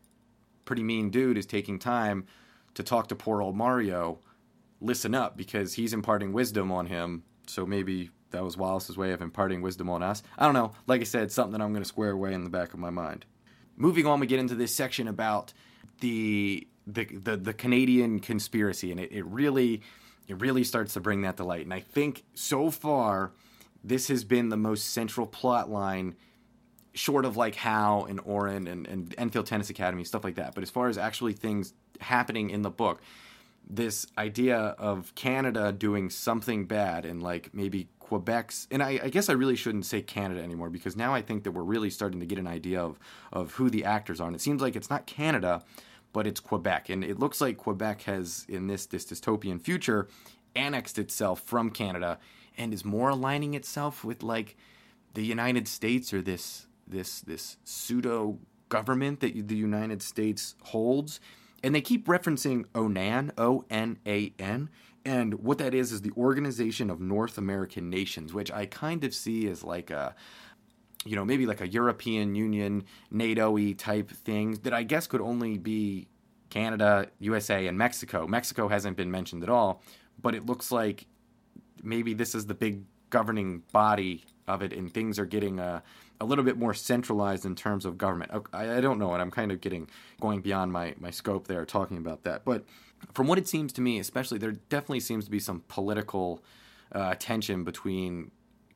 pretty 0.65 0.83
mean 0.83 1.11
dude, 1.11 1.37
is 1.37 1.45
taking 1.45 1.79
time 1.79 2.25
to 2.73 2.83
talk 2.83 3.07
to 3.07 3.15
poor 3.15 3.41
old 3.41 3.55
Mario. 3.55 4.19
Listen 4.81 5.15
up 5.15 5.37
because 5.37 5.75
he's 5.75 5.93
imparting 5.93 6.33
wisdom 6.33 6.71
on 6.71 6.87
him. 6.87 7.23
So 7.47 7.65
maybe 7.65 8.09
that 8.31 8.43
was 8.43 8.57
Wallace's 8.57 8.97
way 8.97 9.11
of 9.11 9.21
imparting 9.21 9.61
wisdom 9.61 9.89
on 9.89 10.03
us. 10.03 10.23
I 10.37 10.45
don't 10.45 10.53
know. 10.53 10.73
Like 10.87 11.01
I 11.01 11.05
said, 11.05 11.31
something 11.31 11.53
that 11.53 11.61
I'm 11.63 11.71
going 11.71 11.83
to 11.83 11.87
square 11.87 12.11
away 12.11 12.33
in 12.33 12.43
the 12.43 12.49
back 12.49 12.73
of 12.73 12.79
my 12.79 12.89
mind. 12.89 13.25
Moving 13.77 14.05
on, 14.05 14.19
we 14.19 14.27
get 14.27 14.39
into 14.39 14.55
this 14.55 14.73
section 14.75 15.07
about 15.07 15.53
the 15.99 16.67
the 16.87 17.05
the, 17.05 17.37
the 17.37 17.53
Canadian 17.53 18.19
conspiracy, 18.19 18.91
and 18.91 18.99
it, 18.99 19.11
it 19.11 19.25
really 19.25 19.81
it 20.27 20.39
really 20.39 20.63
starts 20.63 20.93
to 20.93 20.99
bring 20.99 21.21
that 21.21 21.37
to 21.37 21.43
light. 21.43 21.63
And 21.63 21.73
I 21.73 21.79
think 21.79 22.23
so 22.33 22.69
far, 22.69 23.31
this 23.83 24.07
has 24.07 24.23
been 24.23 24.49
the 24.49 24.57
most 24.57 24.91
central 24.91 25.27
plot 25.27 25.69
line, 25.69 26.15
short 26.93 27.25
of 27.25 27.37
like 27.37 27.55
Hal 27.55 28.05
and 28.05 28.19
Orin 28.23 28.67
and, 28.67 28.87
and 28.87 29.15
Enfield 29.17 29.47
Tennis 29.47 29.69
Academy 29.69 30.03
stuff 30.03 30.23
like 30.23 30.35
that. 30.35 30.55
But 30.55 30.63
as 30.63 30.69
far 30.69 30.87
as 30.87 30.97
actually 30.97 31.33
things 31.33 31.73
happening 31.99 32.49
in 32.49 32.61
the 32.61 32.69
book, 32.69 33.01
this 33.69 34.05
idea 34.17 34.57
of 34.57 35.13
Canada 35.15 35.71
doing 35.71 36.09
something 36.09 36.65
bad 36.65 37.05
and 37.05 37.21
like 37.21 37.53
maybe 37.53 37.87
Quebec's, 38.11 38.67
and 38.69 38.83
I, 38.83 38.99
I, 39.03 39.09
guess 39.09 39.29
I 39.29 39.33
really 39.33 39.55
shouldn't 39.55 39.85
say 39.85 40.01
Canada 40.01 40.43
anymore 40.43 40.69
because 40.69 40.97
now 40.97 41.13
I 41.13 41.21
think 41.21 41.45
that 41.45 41.51
we're 41.51 41.63
really 41.63 41.89
starting 41.89 42.19
to 42.19 42.25
get 42.25 42.37
an 42.37 42.45
idea 42.45 42.81
of 42.81 42.99
of 43.31 43.53
who 43.53 43.69
the 43.69 43.85
actors 43.85 44.19
are. 44.19 44.27
And 44.27 44.35
it 44.35 44.41
seems 44.41 44.61
like 44.61 44.75
it's 44.75 44.89
not 44.89 45.05
Canada, 45.05 45.63
but 46.11 46.27
it's 46.27 46.41
Quebec, 46.41 46.89
and 46.89 47.05
it 47.05 47.19
looks 47.19 47.39
like 47.39 47.55
Quebec 47.55 48.01
has 48.01 48.45
in 48.49 48.67
this 48.67 48.85
this 48.85 49.05
dystopian 49.05 49.61
future 49.61 50.09
annexed 50.57 50.99
itself 50.99 51.39
from 51.39 51.69
Canada 51.69 52.19
and 52.57 52.73
is 52.73 52.83
more 52.83 53.07
aligning 53.07 53.53
itself 53.53 54.03
with 54.03 54.23
like 54.23 54.57
the 55.13 55.23
United 55.23 55.65
States 55.69 56.13
or 56.13 56.21
this 56.21 56.67
this 56.85 57.21
this 57.21 57.55
pseudo 57.63 58.39
government 58.67 59.21
that 59.21 59.47
the 59.47 59.55
United 59.55 60.01
States 60.01 60.55
holds. 60.63 61.21
And 61.63 61.75
they 61.75 61.81
keep 61.81 62.07
referencing 62.07 62.65
ONAN, 62.73 63.31
O 63.37 63.65
N 63.69 63.99
A 64.07 64.33
N, 64.39 64.69
and 65.05 65.35
what 65.35 65.57
that 65.59 65.73
is 65.73 65.91
is 65.91 66.01
the 66.01 66.11
Organization 66.17 66.89
of 66.89 66.99
North 66.99 67.37
American 67.37 67.89
Nations, 67.89 68.33
which 68.33 68.51
I 68.51 68.65
kind 68.65 69.03
of 69.03 69.13
see 69.13 69.47
as 69.47 69.63
like 69.63 69.89
a 69.89 70.15
you 71.03 71.15
know, 71.15 71.25
maybe 71.25 71.45
like 71.45 71.61
a 71.61 71.67
European 71.67 72.35
Union, 72.35 72.83
NATO 73.09 73.51
y 73.51 73.73
type 73.77 74.11
thing 74.11 74.53
that 74.63 74.73
I 74.73 74.83
guess 74.83 75.07
could 75.07 75.21
only 75.21 75.57
be 75.57 76.07
Canada, 76.49 77.07
USA, 77.19 77.65
and 77.67 77.77
Mexico. 77.77 78.27
Mexico 78.27 78.67
hasn't 78.67 78.97
been 78.97 79.09
mentioned 79.09 79.41
at 79.41 79.49
all, 79.49 79.81
but 80.21 80.35
it 80.35 80.45
looks 80.45 80.71
like 80.71 81.07
maybe 81.81 82.13
this 82.13 82.35
is 82.35 82.45
the 82.45 82.53
big 82.53 82.83
governing 83.09 83.63
body 83.71 84.23
of 84.47 84.61
it, 84.61 84.73
and 84.73 84.93
things 84.93 85.17
are 85.17 85.25
getting 85.25 85.59
a, 85.59 85.81
a 86.21 86.25
little 86.25 86.43
bit 86.45 86.57
more 86.57 86.73
centralized 86.73 87.45
in 87.45 87.55
terms 87.55 87.83
of 87.83 87.97
government. 87.97 88.31
I, 88.53 88.77
I 88.77 88.81
don't 88.81 88.99
know, 88.99 89.13
and 89.13 89.21
I'm 89.21 89.31
kind 89.31 89.51
of 89.51 89.59
getting 89.59 89.89
going 90.21 90.41
beyond 90.41 90.71
my, 90.71 90.93
my 90.99 91.09
scope 91.09 91.47
there 91.47 91.65
talking 91.65 91.97
about 91.97 92.23
that. 92.23 92.45
But 92.45 92.63
from 93.13 93.27
what 93.27 93.39
it 93.39 93.47
seems 93.47 93.73
to 93.73 93.81
me, 93.81 93.99
especially, 93.99 94.37
there 94.37 94.51
definitely 94.51 94.99
seems 94.99 95.25
to 95.25 95.31
be 95.31 95.39
some 95.39 95.63
political 95.67 96.43
uh, 96.91 97.15
tension 97.17 97.63
between 97.63 98.29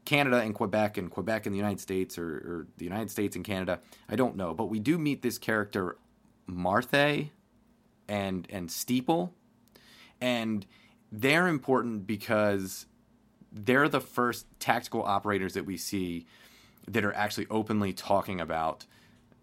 Canada 0.06 0.40
and 0.40 0.56
Quebec, 0.56 0.98
and 0.98 1.12
Quebec 1.12 1.46
and 1.46 1.54
the 1.54 1.58
United 1.58 1.80
States, 1.80 2.18
or, 2.18 2.28
or, 2.28 2.68
the 2.78 2.86
United 2.86 3.12
States 3.12 3.36
and 3.36 3.46
Canada. 3.46 3.80
I 4.10 4.16
don't 4.16 4.36
know, 4.36 4.54
but 4.54 4.66
we 4.66 4.80
do 4.80 4.98
meet 4.98 5.22
this 5.22 5.38
character 5.38 5.98
Marthe 6.48 7.30
and 8.08 8.48
and 8.50 8.72
Steeple, 8.72 9.34
and 10.22 10.66
they're 11.12 11.48
important 11.48 12.06
because 12.06 12.86
they're 13.52 13.90
the 13.90 14.02
first 14.02 14.46
tactical 14.60 15.04
operators 15.04 15.54
that 15.54 15.66
we 15.66 15.78
see 15.78 16.28
that 16.88 17.04
are 17.04 17.14
actually 17.14 17.48
openly 17.50 17.94
talking 17.94 18.40
about 18.40 18.86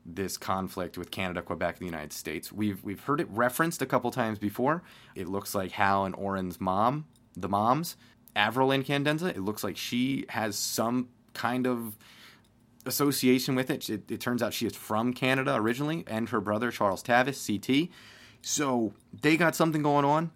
this 0.05 0.37
conflict 0.37 0.99
with 0.99 1.11
Canada, 1.11 1.43
Quebec, 1.43 1.77
and 1.77 1.83
the 1.83 1.91
United 1.91 2.13
States. 2.13 2.53
We've 2.53 2.83
we've 2.83 3.03
heard 3.03 3.21
it 3.21 3.29
referenced 3.31 3.83
a 3.83 3.87
couple 3.87 4.11
times 4.11 4.39
before. 4.39 4.83
It 5.15 5.29
looks 5.29 5.55
like 5.55 5.73
Hal 5.73 6.05
and 6.05 6.15
Orin's 6.15 6.61
mom, 6.61 7.07
the 7.37 7.49
moms, 7.49 7.97
Avril 8.35 8.69
Incandenza. 8.69 9.29
It 9.29 9.41
looks 9.41 9.63
like 9.63 9.77
she 9.77 10.25
has 10.31 10.57
some 10.57 11.09
kind 11.35 11.67
of 11.67 11.97
association 12.85 13.55
with 13.55 13.71
it. 13.71 13.89
it. 13.89 14.11
It 14.11 14.21
turns 14.21 14.43
out 14.43 14.55
she 14.55 14.67
is 14.67 14.75
from 14.75 15.13
Canada 15.13 15.55
originally, 15.55 16.05
and 16.07 16.29
her 16.31 16.41
brother 16.41 16.71
Charles 16.71 17.03
Tavis, 17.03 17.47
CT. 17.47 17.89
So 18.43 18.93
they 19.21 19.37
got 19.37 19.55
something 19.55 19.83
going 19.83 20.05
on, 20.05 20.33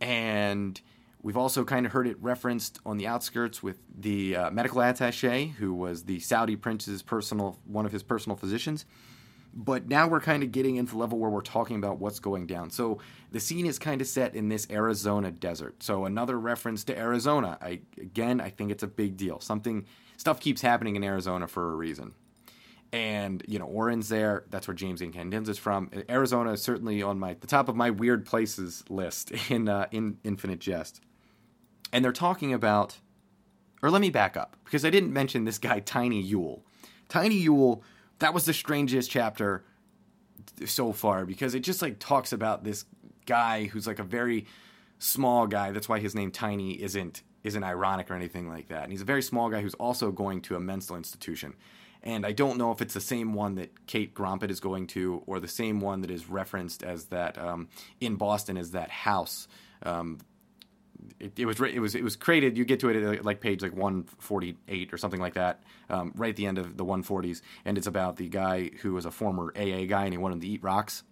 and 0.00 0.80
we've 1.22 1.36
also 1.36 1.64
kind 1.64 1.86
of 1.86 1.92
heard 1.92 2.06
it 2.06 2.16
referenced 2.20 2.78
on 2.86 2.96
the 2.96 3.06
outskirts 3.06 3.62
with 3.62 3.78
the 3.96 4.36
uh, 4.36 4.50
medical 4.50 4.78
attaché, 4.78 5.52
who 5.54 5.74
was 5.74 6.04
the 6.04 6.20
Saudi 6.20 6.56
prince's 6.56 7.02
personal 7.02 7.58
one 7.66 7.86
of 7.86 7.92
his 7.92 8.02
personal 8.02 8.36
physicians. 8.36 8.84
But 9.54 9.88
now 9.88 10.06
we're 10.06 10.20
kind 10.20 10.42
of 10.42 10.52
getting 10.52 10.76
into 10.76 10.92
the 10.92 10.98
level 10.98 11.18
where 11.18 11.30
we're 11.30 11.40
talking 11.40 11.76
about 11.76 11.98
what's 11.98 12.20
going 12.20 12.46
down. 12.46 12.70
So 12.70 12.98
the 13.32 13.40
scene 13.40 13.66
is 13.66 13.78
kind 13.78 14.00
of 14.00 14.06
set 14.06 14.34
in 14.34 14.48
this 14.48 14.68
Arizona 14.70 15.30
desert. 15.30 15.82
So 15.82 16.04
another 16.04 16.38
reference 16.38 16.84
to 16.84 16.98
Arizona. 16.98 17.58
I 17.60 17.80
again, 18.00 18.40
I 18.40 18.50
think 18.50 18.70
it's 18.70 18.82
a 18.82 18.88
big 18.88 19.16
deal. 19.16 19.40
Something 19.40 19.86
stuff 20.16 20.38
keeps 20.38 20.60
happening 20.60 20.96
in 20.96 21.02
Arizona 21.02 21.48
for 21.48 21.72
a 21.72 21.74
reason 21.74 22.14
and 22.92 23.42
you 23.46 23.58
know 23.58 23.66
Orin's 23.66 24.08
there. 24.08 24.44
That's 24.50 24.66
where 24.66 24.74
James 24.74 25.00
Incandenza 25.00 25.48
is 25.48 25.58
from. 25.58 25.90
Arizona 26.08 26.52
is 26.52 26.62
certainly 26.62 27.02
on 27.02 27.18
my 27.18 27.34
the 27.34 27.46
top 27.46 27.68
of 27.68 27.76
my 27.76 27.90
weird 27.90 28.24
places 28.24 28.84
list 28.88 29.32
in 29.50 29.68
uh, 29.68 29.86
in 29.90 30.18
Infinite 30.24 30.60
Jest. 30.60 31.00
And 31.92 32.04
they're 32.04 32.12
talking 32.12 32.52
about, 32.52 32.98
or 33.82 33.90
let 33.90 34.00
me 34.00 34.10
back 34.10 34.36
up 34.36 34.56
because 34.64 34.84
I 34.84 34.90
didn't 34.90 35.12
mention 35.12 35.44
this 35.44 35.58
guy 35.58 35.80
Tiny 35.80 36.20
Ewell. 36.20 36.62
Tiny 37.08 37.36
Ewell, 37.36 37.82
that 38.18 38.34
was 38.34 38.44
the 38.44 38.52
strangest 38.52 39.10
chapter 39.10 39.64
so 40.66 40.92
far 40.92 41.24
because 41.24 41.54
it 41.54 41.60
just 41.60 41.82
like 41.82 41.98
talks 41.98 42.32
about 42.32 42.64
this 42.64 42.84
guy 43.26 43.64
who's 43.66 43.86
like 43.86 43.98
a 43.98 44.04
very 44.04 44.46
small 44.98 45.46
guy. 45.46 45.70
That's 45.70 45.88
why 45.88 46.00
his 46.00 46.14
name 46.14 46.30
Tiny 46.30 46.72
isn't 46.72 47.22
isn't 47.44 47.62
ironic 47.62 48.10
or 48.10 48.14
anything 48.14 48.48
like 48.48 48.68
that. 48.68 48.82
And 48.82 48.92
he's 48.92 49.00
a 49.00 49.06
very 49.06 49.22
small 49.22 49.48
guy 49.48 49.60
who's 49.60 49.74
also 49.74 50.10
going 50.10 50.42
to 50.42 50.56
a 50.56 50.60
mental 50.60 50.96
institution. 50.96 51.54
And 52.02 52.26
I 52.26 52.32
don't 52.32 52.58
know 52.58 52.72
if 52.72 52.80
it's 52.80 52.94
the 52.94 53.00
same 53.00 53.32
one 53.32 53.54
that 53.56 53.86
Kate 53.86 54.14
Grompet 54.14 54.50
is 54.50 54.60
going 54.60 54.86
to, 54.88 55.22
or 55.26 55.40
the 55.40 55.48
same 55.48 55.80
one 55.80 56.00
that 56.02 56.10
is 56.10 56.28
referenced 56.28 56.82
as 56.82 57.06
that 57.06 57.38
um, 57.38 57.68
in 58.00 58.16
Boston 58.16 58.56
as 58.56 58.72
that 58.72 58.90
house. 58.90 59.48
Um, 59.82 60.18
it, 61.20 61.38
it, 61.38 61.46
was 61.46 61.60
it 61.60 61.80
was 61.80 61.94
it 61.94 62.04
was 62.04 62.16
created. 62.16 62.56
You 62.56 62.64
get 62.64 62.80
to 62.80 62.88
it 62.88 62.96
at 62.96 63.24
like 63.24 63.40
page 63.40 63.62
like 63.62 63.74
148 63.74 64.92
or 64.92 64.96
something 64.96 65.20
like 65.20 65.34
that, 65.34 65.62
um, 65.90 66.12
right 66.16 66.30
at 66.30 66.36
the 66.36 66.46
end 66.46 66.58
of 66.58 66.76
the 66.76 66.84
140s, 66.84 67.42
and 67.64 67.78
it's 67.78 67.86
about 67.86 68.16
the 68.16 68.28
guy 68.28 68.70
who 68.82 68.92
was 68.94 69.04
a 69.04 69.10
former 69.10 69.52
AA 69.56 69.84
guy 69.86 70.04
and 70.04 70.12
he 70.12 70.18
wanted 70.18 70.40
to 70.40 70.46
eat 70.46 70.62
rocks, 70.62 71.02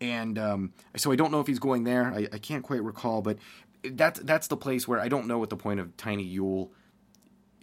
and 0.00 0.38
um, 0.38 0.72
so 0.96 1.12
I 1.12 1.16
don't 1.16 1.30
know 1.30 1.40
if 1.40 1.46
he's 1.46 1.58
going 1.58 1.84
there. 1.84 2.12
I, 2.12 2.28
I 2.32 2.38
can't 2.38 2.62
quite 2.62 2.82
recall, 2.82 3.22
but 3.22 3.38
that's 3.82 4.20
that's 4.20 4.48
the 4.48 4.56
place 4.56 4.86
where 4.86 5.00
I 5.00 5.08
don't 5.08 5.26
know 5.26 5.38
what 5.38 5.50
the 5.50 5.56
point 5.56 5.80
of 5.80 5.96
Tiny 5.96 6.24
Ewell 6.24 6.72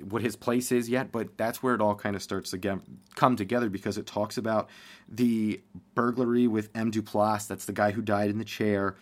what 0.03 0.21
his 0.21 0.35
place 0.35 0.71
is 0.71 0.89
yet, 0.89 1.11
but 1.11 1.37
that's 1.37 1.63
where 1.63 1.73
it 1.73 1.81
all 1.81 1.95
kind 1.95 2.15
of 2.15 2.21
starts 2.21 2.51
to 2.51 2.81
come 3.15 3.35
together 3.35 3.69
because 3.69 3.97
it 3.97 4.05
talks 4.05 4.37
about 4.37 4.69
the 5.07 5.61
burglary 5.93 6.47
with 6.47 6.69
M. 6.75 6.91
Duplass, 6.91 7.47
that's 7.47 7.65
the 7.65 7.73
guy 7.73 7.91
who 7.91 8.01
died 8.01 8.29
in 8.29 8.37
the 8.37 8.45
chair, 8.45 8.95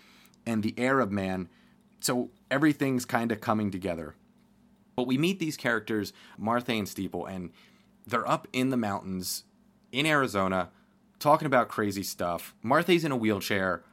and 0.45 0.61
the 0.61 0.73
Arab 0.77 1.11
man. 1.11 1.49
So 1.99 2.29
everything's 2.53 3.03
kind 3.03 3.31
of 3.31 3.41
coming 3.41 3.71
together. 3.71 4.15
But 4.95 5.07
we 5.07 5.17
meet 5.17 5.39
these 5.39 5.57
characters, 5.57 6.13
Marthe 6.37 6.69
and 6.69 6.87
Steeple, 6.87 7.25
and 7.25 7.49
they're 8.05 8.29
up 8.29 8.47
in 8.53 8.69
the 8.69 8.77
mountains 8.77 9.43
in 9.91 10.05
Arizona 10.05 10.69
talking 11.17 11.47
about 11.47 11.67
crazy 11.67 12.03
stuff. 12.03 12.53
Marthe's 12.63 13.03
in 13.03 13.11
a 13.11 13.17
wheelchair, 13.17 13.83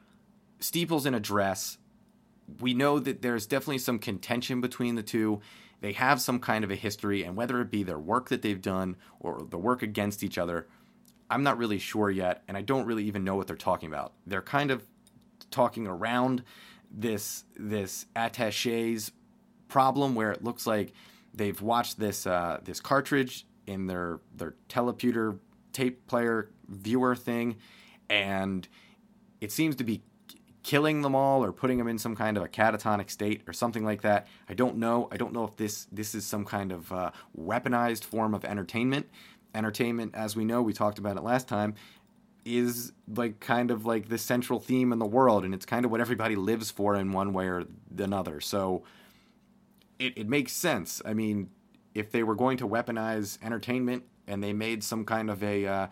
Steeple's 0.59 1.07
in 1.07 1.15
a 1.15 1.21
dress. 1.21 1.79
We 2.61 2.75
know 2.75 2.99
that 2.99 3.23
there's 3.23 3.47
definitely 3.47 3.79
some 3.79 3.99
contention 3.99 4.61
between 4.61 4.95
the 4.95 5.03
two 5.03 5.41
they 5.81 5.93
have 5.93 6.21
some 6.21 6.41
kind 6.41 6.63
of 6.63 6.71
a 6.71 6.75
history, 6.75 7.23
and 7.23 7.37
whether 7.37 7.59
it 7.63 7.71
be 7.71 7.83
their 7.83 7.99
work 7.99 8.29
that 8.29 8.43
they've 8.43 8.61
done 8.61 8.97
or 9.19 9.47
the 9.49 9.57
work 9.57 9.83
against 9.83 10.23
each 10.23 10.37
other, 10.37 10.67
I'm 11.31 11.43
not 11.43 11.57
really 11.57 11.79
sure 11.79 12.11
yet, 12.11 12.43
and 12.47 12.55
I 12.57 12.61
don't 12.61 12.85
really 12.85 13.05
even 13.05 13.25
know 13.25 13.35
what 13.35 13.47
they're 13.47 13.57
talking 13.57 13.89
about. 13.89 14.13
They're 14.27 14.43
kind 14.43 14.71
of 14.71 14.87
talking 15.51 15.87
around 15.87 16.45
this 16.91 17.45
this 17.57 18.07
attachés 18.17 19.11
problem 19.69 20.15
where 20.15 20.33
it 20.33 20.43
looks 20.43 20.67
like 20.67 20.93
they've 21.33 21.61
watched 21.63 21.99
this 21.99 22.27
uh, 22.27 22.59
this 22.65 22.81
cartridge 22.81 23.47
in 23.67 23.87
their 23.87 24.21
their 24.37 24.55
teleputer 24.69 25.39
tape 25.73 26.07
player 26.07 26.51
viewer 26.69 27.15
thing, 27.15 27.57
and 28.09 28.69
it 29.41 29.53
seems 29.53 29.77
to 29.77 29.85
be 29.85 30.03
killing 30.63 31.01
them 31.03 31.15
all 31.15 31.43
or 31.43 31.53
putting 31.53 31.79
them 31.79 31.89
in 31.89 31.99
some 31.99 32.15
kind 32.15 32.37
of 32.37 32.43
a 32.43 32.49
catatonic 32.49 33.11
state 33.11 33.43
or 33.47 33.53
something 33.53 33.85
like 33.85 34.03
that. 34.03 34.27
I 34.49 34.55
don't 34.55 34.77
know. 34.77 35.09
I 35.11 35.17
don't 35.17 35.33
know 35.33 35.45
if 35.45 35.57
this 35.57 35.87
this 35.91 36.15
is 36.15 36.27
some 36.27 36.45
kind 36.45 36.73
of 36.73 36.93
uh, 36.93 37.11
weaponized 37.39 38.05
form 38.05 38.35
of 38.35 38.45
entertainment. 38.45 39.09
Entertainment, 39.53 40.15
as 40.15 40.37
we 40.37 40.45
know, 40.45 40.63
we 40.63 40.73
talked 40.73 40.99
about 41.01 41.17
it 41.17 41.25
last 41.25 41.49
time, 41.49 41.75
is 42.45 42.93
like 43.09 43.41
kind 43.41 43.71
of 43.71 43.85
like 43.85 44.09
the 44.09 44.19
central 44.19 44.61
theme 44.61 44.93
in 44.93 44.99
the 44.99 45.07
world, 45.07 45.45
and 45.45 45.55
it's 45.55 45.67
kind 45.67 45.85
of 45.85 45.91
what 45.91 46.01
everybody 46.01 46.37
lives 46.37 46.71
for 46.71 46.95
in 46.95 47.13
one 47.13 47.33
way 47.33 47.47
or 47.47 47.65
another. 47.99 48.41
So 48.41 48.83
it, 49.99 50.17
it 50.17 50.29
makes 50.29 50.53
sense. 50.53 51.03
I 51.05 51.15
mean, 51.15 51.51
if 51.95 52.11
they 52.11 52.23
were 52.23 52.35
going 52.35 52.57
to 52.59 52.69
weaponize 52.69 53.39
entertainment 53.43 54.05
and 54.27 54.43
they 54.43 54.53
made 54.53 54.83
some 54.83 55.05
kind 55.05 55.31
of 55.31 55.43
a 55.43 55.67
uh, 55.67 55.87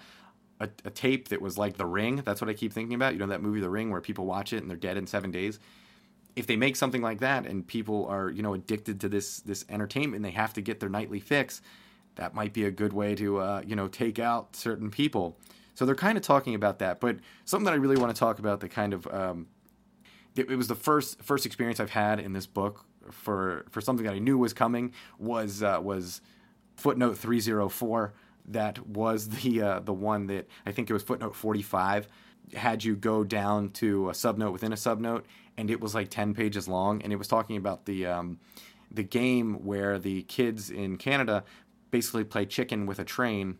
a, 0.61 0.69
a, 0.85 0.91
tape 0.91 1.29
that 1.29 1.41
was 1.41 1.57
like 1.57 1.77
The 1.77 1.87
Ring. 1.87 2.23
That's 2.25 2.41
what 2.41 2.51
I 2.51 2.55
keep 2.55 2.73
thinking 2.73 2.95
about. 2.95 3.13
You 3.13 3.21
know 3.21 3.27
that 3.27 3.43
movie 3.43 3.61
The 3.61 3.71
Ring 3.71 3.91
where 3.91 4.01
people 4.01 4.27
watch 4.27 4.53
it 4.53 4.59
and 4.59 4.69
they're 4.69 4.77
dead 4.77 4.97
in 4.97 5.07
7 5.07 5.31
days. 5.31 5.61
If 6.35 6.47
they 6.47 6.57
make 6.57 6.77
something 6.77 7.03
like 7.03 7.21
that 7.21 7.47
and 7.47 7.67
people 7.67 8.07
are, 8.07 8.31
you 8.31 8.43
know, 8.43 8.55
addicted 8.55 9.01
to 9.01 9.09
this 9.09 9.41
this 9.41 9.65
entertainment 9.69 10.23
they 10.23 10.31
have 10.31 10.53
to 10.55 10.61
get 10.61 10.81
their 10.81 10.89
nightly 10.89 11.21
fix, 11.21 11.61
that 12.17 12.35
might 12.35 12.53
be 12.53 12.65
a 12.65 12.71
good 12.71 12.93
way 12.93 13.15
to 13.17 13.39
uh, 13.39 13.63
you 13.67 13.77
know, 13.77 13.89
take 13.89 14.19
out 14.19 14.57
certain 14.57 14.91
people. 14.91 15.39
So 15.79 15.87
they're 15.87 15.95
kind 15.95 16.19
of 16.19 16.25
talking 16.25 16.57
about 16.57 16.81
that, 16.81 16.99
but 16.99 17.19
something 17.45 17.65
that 17.67 17.73
I 17.73 17.77
really 17.77 17.97
want 17.97 18.13
to 18.13 18.19
talk 18.19 18.41
about 18.41 18.59
the 18.59 18.69
kind 18.69 18.93
of 18.93 19.07
um, 19.07 19.47
it, 20.35 20.51
it 20.51 20.57
was 20.57 20.67
the 20.67 20.75
first 20.75 21.23
first 21.23 21.47
experience 21.47 21.79
I've 21.79 21.91
had 21.91 22.19
in 22.19 22.33
this 22.33 22.47
book 22.47 22.85
for 23.13 23.65
for 23.71 23.81
something 23.81 24.05
that 24.05 24.15
I 24.15 24.19
knew 24.19 24.37
was 24.37 24.53
coming 24.53 24.93
was 25.21 25.63
uh, 25.63 25.79
was 25.81 26.21
footnote 26.75 27.17
304 27.17 28.13
that 28.47 28.89
was 28.89 29.29
the 29.29 29.63
uh, 29.63 29.79
the 29.79 29.93
one 29.93 30.27
that 30.27 30.49
I 30.67 30.73
think 30.73 30.91
it 30.91 30.95
was 30.95 31.05
footnote 31.05 31.37
45 31.37 32.09
had 32.55 32.83
you 32.83 32.97
go 32.97 33.23
down 33.23 33.71
to 33.75 34.09
a 34.09 34.13
subnote 34.15 34.51
within 34.51 34.73
a 34.73 34.77
subnote 34.77 35.27
and 35.57 35.71
it 35.71 35.81
was 35.81 35.95
like 35.95 36.11
10 36.11 36.35
pages 36.35 36.67
long 36.67 37.03
and 37.03 37.13
it 37.13 37.17
was 37.17 37.29
talking 37.29 37.57
about 37.57 37.85
the 37.85 38.05
um, 38.05 38.41
the 38.91 39.05
game 39.05 39.65
where 39.65 39.97
the 39.97 40.23
kids 40.25 40.71
in 40.71 40.97
Canada 40.97 41.45
basically 41.93 42.25
play 42.25 42.47
chicken 42.47 42.85
with 42.85 42.99
a 42.99 43.05
train 43.05 43.59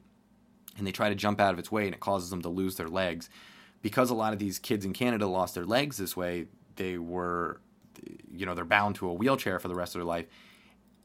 and 0.79 0.87
they 0.87 0.93
try 0.93 1.09
to 1.09 1.15
jump 1.15 1.41
out 1.41 1.53
of 1.53 1.59
its 1.59 1.71
way 1.71 1.85
and 1.87 1.95
it 1.95 2.01
causes 2.01 2.31
them 2.31 2.41
to 2.43 2.49
lose 2.49 2.77
their 2.77 2.89
legs 2.89 3.29
because 3.83 4.11
a 4.11 4.15
lot 4.15 4.33
of 4.33 4.39
these 4.39 4.59
kids 4.59 4.85
in 4.85 4.93
Canada 4.93 5.27
lost 5.27 5.55
their 5.55 5.67
legs 5.67 5.97
this 5.97 6.17
way 6.17 6.47
they 6.77 6.97
were 6.97 7.61
you 8.31 8.47
know 8.47 8.55
they're 8.55 8.65
bound 8.65 8.95
to 8.95 9.09
a 9.09 9.13
wheelchair 9.13 9.59
for 9.59 9.69
the 9.69 9.75
rest 9.75 9.95
of 9.95 9.99
their 9.99 10.07
life 10.07 10.27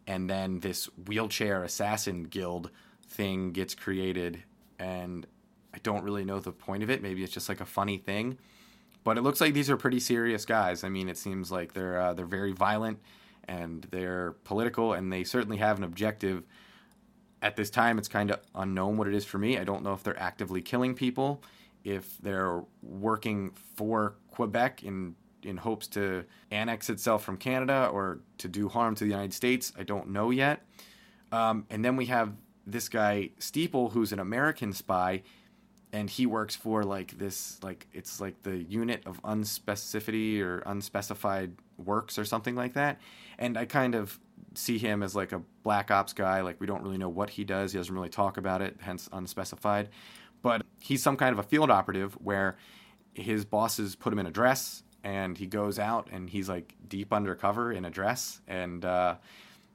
and 0.08 0.30
then 0.30 0.60
this 0.60 0.86
wheelchair 1.08 1.64
assassin 1.64 2.24
guild 2.24 2.70
thing 3.08 3.52
gets 3.52 3.74
created 3.74 4.44
and 4.80 5.26
I 5.74 5.80
don't 5.82 6.04
really 6.04 6.24
know 6.24 6.40
the 6.40 6.52
point 6.52 6.84
of 6.84 6.90
it. 6.90 7.02
Maybe 7.02 7.24
it's 7.24 7.34
just 7.34 7.50
like 7.50 7.62
a 7.62 7.66
funny 7.66 7.98
thing. 7.98 8.38
But 9.04 9.18
it 9.18 9.22
looks 9.22 9.42
like 9.42 9.54
these 9.54 9.70
are 9.70 9.78
pretty 9.78 10.00
serious 10.00 10.46
guys. 10.46 10.84
I 10.84 10.90
mean, 10.90 11.10
it 11.10 11.18
seems 11.18 11.52
like 11.52 11.74
they're 11.74 12.00
uh, 12.00 12.14
they're 12.14 12.26
very 12.26 12.54
violent 12.54 13.00
and 13.48 13.86
they're 13.92 14.34
political 14.44 14.94
and 14.94 15.12
they 15.12 15.24
certainly 15.24 15.58
have 15.58 15.78
an 15.78 15.84
objective. 15.84 16.44
At 17.44 17.58
this 17.58 17.70
time, 17.70 18.00
it's 18.00 18.08
kind 18.10 18.32
of 18.32 18.40
unknown 18.56 18.98
what 18.98 19.08
it 19.08 19.14
is 19.14 19.26
for 19.26 19.38
me. 19.38 19.60
I 19.60 19.66
don't 19.66 19.84
know 19.84 19.94
if 19.94 20.04
they're 20.04 20.20
actively 20.20 20.62
killing 20.64 20.96
people. 20.96 21.44
if 21.86 22.18
they're 22.20 22.64
working 22.82 23.52
for 23.76 24.16
Quebec 24.32 24.84
in 24.84 25.16
in 25.44 25.58
hopes 25.58 25.88
to 25.90 26.26
annex 26.52 26.90
itself 26.90 27.24
from 27.24 27.38
Canada 27.38 27.90
or 27.94 28.22
to 28.38 28.48
do 28.48 28.70
harm 28.70 28.96
to 28.96 29.04
the 29.04 29.10
United 29.10 29.34
States. 29.34 29.74
I 29.78 29.84
don't 29.84 30.10
know 30.10 30.32
yet. 30.32 30.66
Um, 31.34 31.66
and 31.70 31.84
then 31.84 31.98
we 31.98 32.06
have 32.08 32.34
this 32.66 32.88
guy 32.90 33.32
Steeple, 33.40 33.90
who's 33.90 34.14
an 34.14 34.20
American 34.20 34.72
spy, 34.74 35.24
and 35.92 36.10
he 36.10 36.26
works 36.26 36.56
for 36.56 36.84
like 36.84 37.18
this 37.18 37.60
like 37.64 37.88
it's 37.94 38.22
like 38.22 38.42
the 38.44 38.58
unit 38.64 39.04
of 39.06 39.22
unspecificity 39.24 40.42
or 40.42 40.60
unspecified 40.66 41.56
works 41.78 42.18
or 42.18 42.26
something 42.26 42.56
like 42.56 42.74
that. 42.74 43.00
And 43.38 43.58
I 43.58 43.66
kind 43.66 43.96
of 43.96 44.20
see 44.56 44.78
him 44.78 45.04
as 45.04 45.16
like 45.16 45.32
a 45.32 45.42
black 45.64 45.92
ops 45.92 46.14
guy. 46.14 46.42
Like 46.42 46.60
we 46.60 46.68
don't 46.68 46.84
really 46.84 46.98
know 46.98 47.10
what 47.10 47.32
he 47.32 47.44
does. 47.44 47.72
He 47.72 47.78
doesn't 47.78 47.94
really 47.94 48.10
talk 48.10 48.38
about 48.38 48.62
it, 48.62 48.78
hence 48.80 49.10
unspecified. 49.12 49.90
But 50.42 50.64
he's 50.80 51.02
some 51.02 51.18
kind 51.18 51.34
of 51.34 51.40
a 51.40 51.48
field 51.48 51.72
operative 51.72 52.14
where 52.14 52.58
his 53.14 53.46
bosses 53.46 53.96
put 53.96 54.12
him 54.12 54.20
in 54.20 54.26
a 54.26 54.32
dress 54.32 54.84
and 55.04 55.38
he 55.38 55.46
goes 55.48 55.80
out 55.80 56.10
and 56.12 56.30
he's 56.30 56.50
like 56.50 56.76
deep 56.88 57.14
undercover 57.14 57.72
in 57.72 57.86
a 57.86 57.90
dress 57.90 58.42
and 58.48 58.84
uh, 58.84 59.16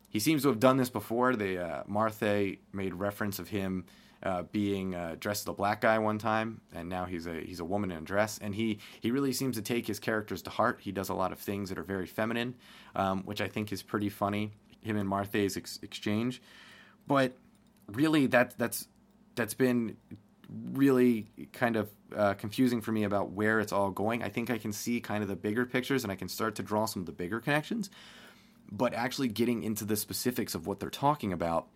he 0.09 0.19
seems 0.19 0.43
to 0.43 0.49
have 0.49 0.61
done 0.61 0.77
this 0.77 0.91
before. 0.91 1.37
The 1.37 1.59
uh, 1.59 1.83
Marthe 1.87 2.57
made 2.73 2.95
reference 2.95 3.39
of 3.39 3.49
him 3.49 3.85
uh, 4.23 4.43
being 4.51 4.95
uh, 4.95 5.17
dressed 5.21 5.43
as 5.43 5.49
a 5.49 5.53
black 5.53 5.81
guy 5.81 5.99
one 5.99 6.19
time, 6.19 6.61
and 6.75 6.89
now 6.89 7.05
he's 7.05 7.27
a 7.27 7.41
he's 7.41 7.61
a 7.61 7.65
woman 7.65 7.91
in 7.91 7.99
a 7.99 8.03
dress. 8.03 8.39
And 8.39 8.55
he 8.55 8.79
he 9.01 9.11
really 9.11 9.33
seems 9.33 9.57
to 9.57 9.63
take 9.63 9.87
his 9.87 9.99
characters 9.99 10.43
to 10.43 10.51
heart. 10.51 10.81
He 10.81 10.93
does 10.93 11.09
a 11.09 11.15
lot 11.15 11.33
of 11.33 11.39
things 11.39 11.69
that 11.69 11.79
are 11.79 11.85
very 11.85 12.07
feminine, 12.07 12.55
um, 12.97 13.23
which 13.25 13.41
I 13.41 13.49
think 13.49 13.73
is 13.73 13.83
pretty 13.83 14.09
funny. 14.09 14.53
Him 14.83 14.97
and 14.97 15.09
Marthe's 15.09 15.57
ex- 15.57 15.79
exchange, 15.83 16.41
but 17.07 17.33
really 17.87 18.27
that 18.27 18.57
that's 18.59 18.87
that's 19.35 19.55
been 19.55 19.97
really 20.73 21.29
kind 21.53 21.77
of 21.77 21.91
uh, 22.17 22.35
confusing 22.35 22.81
for 22.81 22.93
me 22.93 23.05
about 23.05 23.33
where 23.33 23.61
it's 23.61 23.73
all 23.73 23.91
going. 23.91 24.23
I 24.23 24.29
think 24.29 24.51
I 24.51 24.59
can 24.59 24.73
see 24.73 25.01
kind 25.01 25.23
of 25.23 25.29
the 25.29 25.37
bigger 25.37 25.67
pictures 25.67 26.05
and 26.05 26.13
I 26.13 26.17
can 26.17 26.29
start 26.29 26.55
to 26.57 26.63
draw 26.63 26.87
some 26.87 27.03
of 27.03 27.07
the 27.07 27.13
bigger 27.13 27.41
connections. 27.41 27.91
But 28.71 28.95
actually 28.95 29.29
getting 29.29 29.63
into 29.63 29.85
the 29.85 29.97
specifics 29.97 30.55
of 30.55 30.67
what 30.67 30.81
they're 30.81 30.91
talking 30.91 31.33
about, 31.33 31.69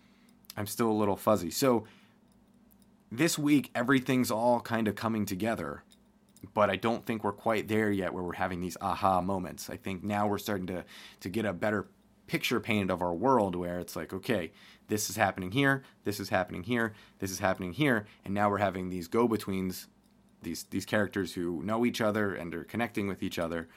I'm 0.57 0.67
still 0.67 0.91
a 0.91 0.93
little 0.93 1.17
fuzzy. 1.17 1.51
So 1.51 1.85
this 3.11 3.39
week, 3.39 3.71
everything's 3.75 4.31
all 4.31 4.61
kind 4.61 4.89
of 4.89 4.95
coming 4.95 5.27
together. 5.27 5.83
But 6.55 6.71
I 6.71 6.77
don't 6.77 7.05
think 7.07 7.23
we're 7.23 7.33
quite 7.33 7.69
there 7.69 7.91
yet 7.91 8.13
where 8.13 8.23
we're 8.23 8.35
having 8.35 8.61
these 8.61 8.77
aha 8.81 9.21
moments. 9.21 9.71
I 9.71 9.77
think 9.77 10.03
now 10.03 10.27
we're 10.27 10.39
starting 10.39 10.67
to, 10.69 10.85
to 11.21 11.29
get 11.29 11.45
a 11.45 11.53
better 11.53 11.87
picture 12.33 12.61
painted 12.61 12.91
of 12.91 13.03
our 13.03 13.13
world 13.13 13.55
where 13.55 13.79
it's 13.79 13.95
like, 13.95 14.11
okay, 14.11 14.51
this 14.89 15.11
is 15.11 15.17
happening 15.17 15.51
here, 15.51 15.83
this 16.05 16.19
is 16.19 16.31
happening 16.31 16.63
here, 16.63 16.95
this 17.19 17.31
is 17.31 17.41
happening 17.41 17.75
here, 17.75 18.07
and 18.25 18.33
now 18.33 18.49
we're 18.49 18.57
having 18.57 18.89
these 18.89 19.07
go 19.07 19.29
betweens, 19.29 19.87
these 20.41 20.63
these 20.71 20.87
characters 20.87 21.35
who 21.35 21.63
know 21.63 21.85
each 21.85 22.01
other 22.01 22.35
and 22.35 22.55
are 22.55 22.65
connecting 22.65 23.07
with 23.07 23.23
each 23.23 23.39
other, 23.39 23.69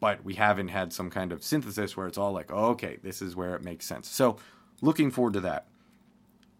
but 0.00 0.24
we 0.24 0.34
haven't 0.34 0.66
had 0.66 0.92
some 0.92 1.10
kind 1.10 1.30
of 1.30 1.44
synthesis 1.44 1.96
where 1.96 2.08
it's 2.08 2.18
all 2.18 2.32
like, 2.32 2.50
oh, 2.52 2.70
okay, 2.70 2.98
this 3.04 3.22
is 3.22 3.36
where 3.36 3.54
it 3.54 3.62
makes 3.62 3.86
sense. 3.86 4.08
So, 4.08 4.36
looking 4.82 5.12
forward 5.12 5.34
to 5.34 5.40
that. 5.42 5.66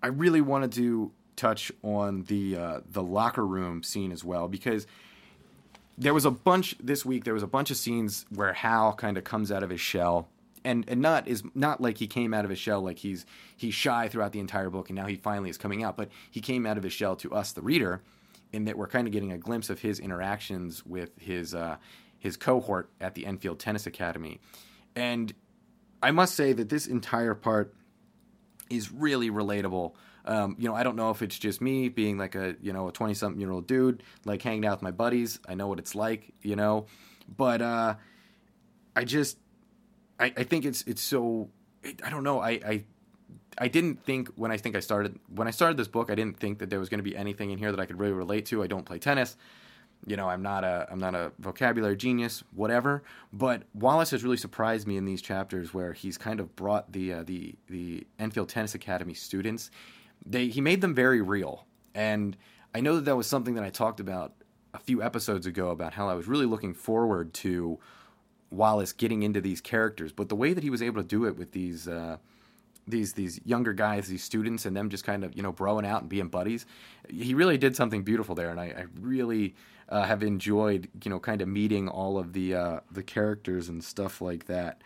I 0.04 0.06
really 0.06 0.40
wanted 0.40 0.70
to 0.74 1.10
touch 1.34 1.72
on 1.82 2.22
the 2.28 2.56
uh, 2.56 2.80
the 2.88 3.02
locker 3.02 3.44
room 3.44 3.82
scene 3.82 4.12
as 4.12 4.22
well 4.22 4.46
because 4.46 4.86
there 5.98 6.14
was 6.14 6.24
a 6.24 6.30
bunch 6.30 6.76
this 6.78 7.04
week. 7.04 7.24
There 7.24 7.34
was 7.34 7.42
a 7.42 7.48
bunch 7.48 7.72
of 7.72 7.76
scenes 7.76 8.26
where 8.32 8.52
Hal 8.52 8.92
kind 8.92 9.18
of 9.18 9.24
comes 9.24 9.50
out 9.50 9.64
of 9.64 9.70
his 9.70 9.80
shell 9.80 10.28
and 10.64 10.84
and 10.88 11.00
not 11.00 11.26
is 11.26 11.42
not 11.54 11.80
like 11.80 11.98
he 11.98 12.06
came 12.06 12.34
out 12.34 12.44
of 12.44 12.50
his 12.50 12.58
shell 12.58 12.80
like 12.82 12.98
he's 12.98 13.24
he's 13.56 13.74
shy 13.74 14.08
throughout 14.08 14.32
the 14.32 14.40
entire 14.40 14.70
book 14.70 14.90
and 14.90 14.96
now 14.96 15.06
he 15.06 15.16
finally 15.16 15.48
is 15.48 15.56
coming 15.56 15.82
out 15.82 15.96
but 15.96 16.10
he 16.30 16.40
came 16.40 16.66
out 16.66 16.76
of 16.76 16.82
his 16.82 16.92
shell 16.92 17.16
to 17.16 17.32
us 17.32 17.52
the 17.52 17.62
reader 17.62 18.02
in 18.52 18.64
that 18.64 18.76
we're 18.76 18.86
kind 18.86 19.06
of 19.06 19.12
getting 19.12 19.32
a 19.32 19.38
glimpse 19.38 19.70
of 19.70 19.80
his 19.80 19.98
interactions 20.00 20.84
with 20.84 21.10
his 21.18 21.54
uh, 21.54 21.76
his 22.18 22.36
cohort 22.36 22.90
at 23.00 23.14
the 23.14 23.26
Enfield 23.26 23.58
Tennis 23.58 23.86
Academy. 23.86 24.40
And 24.94 25.32
I 26.02 26.10
must 26.10 26.34
say 26.34 26.52
that 26.52 26.68
this 26.68 26.86
entire 26.86 27.34
part 27.34 27.74
is 28.68 28.92
really 28.92 29.30
relatable. 29.30 29.92
Um, 30.24 30.56
you 30.58 30.68
know, 30.68 30.74
I 30.74 30.82
don't 30.82 30.96
know 30.96 31.10
if 31.10 31.22
it's 31.22 31.38
just 31.38 31.60
me 31.60 31.88
being 31.88 32.18
like 32.18 32.34
a 32.34 32.56
you 32.60 32.72
know 32.72 32.88
a 32.88 32.92
twenty 32.92 33.14
something 33.14 33.40
year 33.40 33.50
old 33.50 33.66
dude, 33.66 34.02
like 34.24 34.42
hanging 34.42 34.66
out 34.66 34.78
with 34.78 34.82
my 34.82 34.90
buddies. 34.90 35.40
I 35.48 35.54
know 35.54 35.68
what 35.68 35.78
it's 35.78 35.94
like, 35.94 36.32
you 36.42 36.56
know, 36.56 36.86
but 37.36 37.62
uh, 37.62 37.94
I 38.96 39.04
just 39.04 39.38
I, 40.20 40.32
I 40.36 40.44
think 40.44 40.64
it's 40.64 40.82
it's 40.82 41.02
so 41.02 41.48
I 42.04 42.10
don't 42.10 42.22
know 42.22 42.40
I, 42.40 42.50
I 42.50 42.84
I 43.58 43.68
didn't 43.68 44.04
think 44.04 44.28
when 44.36 44.52
I 44.52 44.56
think 44.58 44.76
I 44.76 44.80
started 44.80 45.18
when 45.34 45.48
I 45.48 45.50
started 45.50 45.76
this 45.76 45.88
book 45.88 46.10
I 46.10 46.14
didn't 46.14 46.38
think 46.38 46.58
that 46.58 46.70
there 46.70 46.78
was 46.78 46.88
going 46.88 46.98
to 46.98 47.04
be 47.04 47.16
anything 47.16 47.50
in 47.50 47.58
here 47.58 47.72
that 47.72 47.80
I 47.80 47.86
could 47.86 47.98
really 47.98 48.12
relate 48.12 48.46
to. 48.46 48.62
I 48.62 48.66
don't 48.66 48.84
play 48.84 48.98
tennis. 48.98 49.36
You 50.06 50.16
know, 50.16 50.28
I'm 50.28 50.42
not 50.42 50.64
a 50.64 50.86
I'm 50.90 50.98
not 50.98 51.14
a 51.14 51.32
vocabulary 51.38 51.96
genius, 51.96 52.42
whatever. 52.54 53.02
But 53.32 53.64
Wallace 53.74 54.10
has 54.10 54.22
really 54.22 54.36
surprised 54.36 54.86
me 54.86 54.96
in 54.96 55.04
these 55.04 55.20
chapters 55.20 55.74
where 55.74 55.92
he's 55.92 56.16
kind 56.16 56.40
of 56.40 56.54
brought 56.56 56.92
the 56.92 57.12
uh, 57.12 57.22
the 57.24 57.54
the 57.68 58.06
Enfield 58.18 58.48
Tennis 58.48 58.74
Academy 58.74 59.14
students. 59.14 59.70
They 60.24 60.48
he 60.48 60.60
made 60.60 60.80
them 60.80 60.94
very 60.94 61.20
real, 61.20 61.66
and 61.94 62.36
I 62.74 62.80
know 62.80 62.96
that 62.96 63.04
that 63.06 63.16
was 63.16 63.26
something 63.26 63.54
that 63.54 63.64
I 63.64 63.70
talked 63.70 64.00
about 64.00 64.32
a 64.72 64.78
few 64.78 65.02
episodes 65.02 65.46
ago 65.46 65.70
about 65.70 65.94
how 65.94 66.08
I 66.08 66.14
was 66.14 66.28
really 66.28 66.46
looking 66.46 66.74
forward 66.74 67.34
to 67.34 67.78
Wallace 68.50 68.92
getting 68.92 69.22
into 69.22 69.40
these 69.40 69.60
characters, 69.60 70.12
but 70.12 70.28
the 70.28 70.36
way 70.36 70.52
that 70.52 70.64
he 70.64 70.70
was 70.70 70.82
able 70.82 71.02
to 71.02 71.08
do 71.08 71.24
it 71.24 71.36
with 71.36 71.52
these 71.52 71.86
uh, 71.88 72.16
these 72.86 73.12
these 73.12 73.40
younger 73.44 73.72
guys, 73.72 74.08
these 74.08 74.24
students, 74.24 74.66
and 74.66 74.76
them 74.76 74.90
just 74.90 75.04
kind 75.04 75.24
of 75.24 75.36
you 75.36 75.42
know 75.42 75.52
broing 75.52 75.86
out 75.86 76.02
and 76.02 76.10
being 76.10 76.28
buddies, 76.28 76.66
he 77.08 77.34
really 77.34 77.58
did 77.58 77.76
something 77.76 78.02
beautiful 78.02 78.34
there, 78.34 78.50
and 78.50 78.60
I, 78.60 78.64
I 78.66 78.84
really 79.00 79.54
uh, 79.88 80.02
have 80.02 80.22
enjoyed 80.22 80.88
you 81.04 81.10
know 81.10 81.20
kind 81.20 81.40
of 81.40 81.48
meeting 81.48 81.88
all 81.88 82.18
of 82.18 82.32
the 82.32 82.54
uh, 82.54 82.80
the 82.90 83.02
characters 83.02 83.68
and 83.68 83.82
stuff 83.82 84.20
like 84.20 84.46
that. 84.46 84.82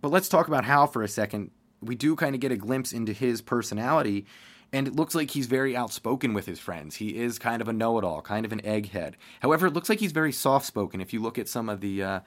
But 0.00 0.10
let's 0.10 0.28
talk 0.28 0.48
about 0.48 0.64
Hal 0.64 0.86
for 0.86 1.02
a 1.02 1.08
second. 1.08 1.50
We 1.80 1.94
do 1.94 2.16
kind 2.16 2.34
of 2.34 2.40
get 2.40 2.52
a 2.52 2.56
glimpse 2.56 2.92
into 2.92 3.12
his 3.12 3.40
personality. 3.42 4.26
And 4.70 4.86
it 4.86 4.94
looks 4.94 5.14
like 5.14 5.30
he's 5.30 5.46
very 5.46 5.74
outspoken 5.74 6.34
with 6.34 6.44
his 6.44 6.58
friends. 6.58 6.96
He 6.96 7.16
is 7.16 7.38
kind 7.38 7.62
of 7.62 7.68
a 7.68 7.72
know-it-all, 7.72 8.20
kind 8.20 8.44
of 8.44 8.52
an 8.52 8.60
egghead. 8.60 9.14
However, 9.40 9.68
it 9.68 9.72
looks 9.72 9.88
like 9.88 9.98
he's 9.98 10.12
very 10.12 10.30
soft-spoken. 10.30 11.00
If 11.00 11.14
you 11.14 11.22
look 11.22 11.38
at 11.38 11.48
some 11.48 11.70
of 11.70 11.80
the 11.80 12.02
uh, 12.02 12.20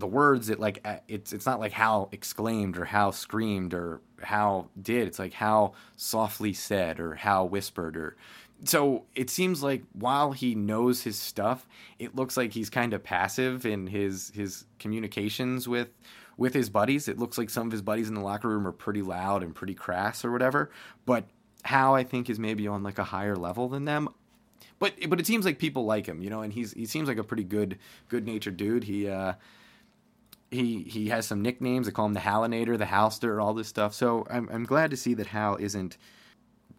the 0.00 0.06
words 0.06 0.48
it 0.50 0.58
like 0.58 0.84
it's 1.06 1.32
it's 1.32 1.46
not 1.46 1.60
like 1.60 1.72
Hal 1.72 2.08
exclaimed 2.10 2.76
or 2.76 2.86
Hal 2.86 3.12
screamed 3.12 3.74
or 3.74 4.00
Hal 4.22 4.68
did 4.80 5.06
it's 5.06 5.18
like 5.18 5.34
Hal 5.34 5.74
softly 5.96 6.52
said 6.52 6.98
or 6.98 7.14
Hal 7.14 7.48
whispered 7.48 7.96
or 7.96 8.16
so 8.64 9.04
it 9.14 9.30
seems 9.30 9.62
like 9.62 9.82
while 9.92 10.32
he 10.32 10.54
knows 10.54 11.02
his 11.02 11.18
stuff 11.18 11.68
it 11.98 12.16
looks 12.16 12.36
like 12.36 12.52
he's 12.52 12.70
kind 12.70 12.92
of 12.92 13.04
passive 13.04 13.64
in 13.64 13.86
his 13.86 14.32
his 14.34 14.64
communications 14.78 15.68
with 15.68 15.90
with 16.36 16.54
his 16.54 16.70
buddies. 16.70 17.06
It 17.06 17.18
looks 17.18 17.36
like 17.36 17.50
some 17.50 17.66
of 17.66 17.72
his 17.72 17.82
buddies 17.82 18.08
in 18.08 18.14
the 18.14 18.22
locker 18.22 18.48
room 18.48 18.66
are 18.66 18.72
pretty 18.72 19.02
loud 19.02 19.42
and 19.42 19.54
pretty 19.54 19.74
crass 19.74 20.24
or 20.24 20.32
whatever 20.32 20.70
but 21.06 21.24
Hal 21.64 21.94
I 21.94 22.04
think 22.04 22.30
is 22.30 22.38
maybe 22.38 22.66
on 22.66 22.82
like 22.82 22.98
a 22.98 23.04
higher 23.04 23.36
level 23.36 23.68
than 23.68 23.84
them. 23.84 24.08
But 24.78 24.94
but 25.08 25.20
it 25.20 25.26
seems 25.26 25.44
like 25.44 25.58
people 25.58 25.84
like 25.84 26.06
him 26.06 26.22
you 26.22 26.30
know 26.30 26.40
and 26.40 26.52
he's 26.52 26.72
he 26.72 26.86
seems 26.86 27.08
like 27.08 27.18
a 27.18 27.24
pretty 27.24 27.44
good 27.44 27.78
good 28.08 28.26
natured 28.26 28.56
dude. 28.56 28.84
He 28.84 29.08
uh 29.08 29.34
he 30.50 30.82
he 30.82 31.08
has 31.08 31.26
some 31.26 31.42
nicknames. 31.42 31.86
They 31.86 31.92
call 31.92 32.06
him 32.06 32.14
the 32.14 32.20
Halinator, 32.20 32.76
the 32.76 32.86
Halster, 32.86 33.42
all 33.42 33.54
this 33.54 33.68
stuff. 33.68 33.94
So 33.94 34.26
I'm 34.30 34.48
I'm 34.50 34.64
glad 34.64 34.90
to 34.90 34.96
see 34.96 35.14
that 35.14 35.28
Hal 35.28 35.56
isn't 35.56 35.96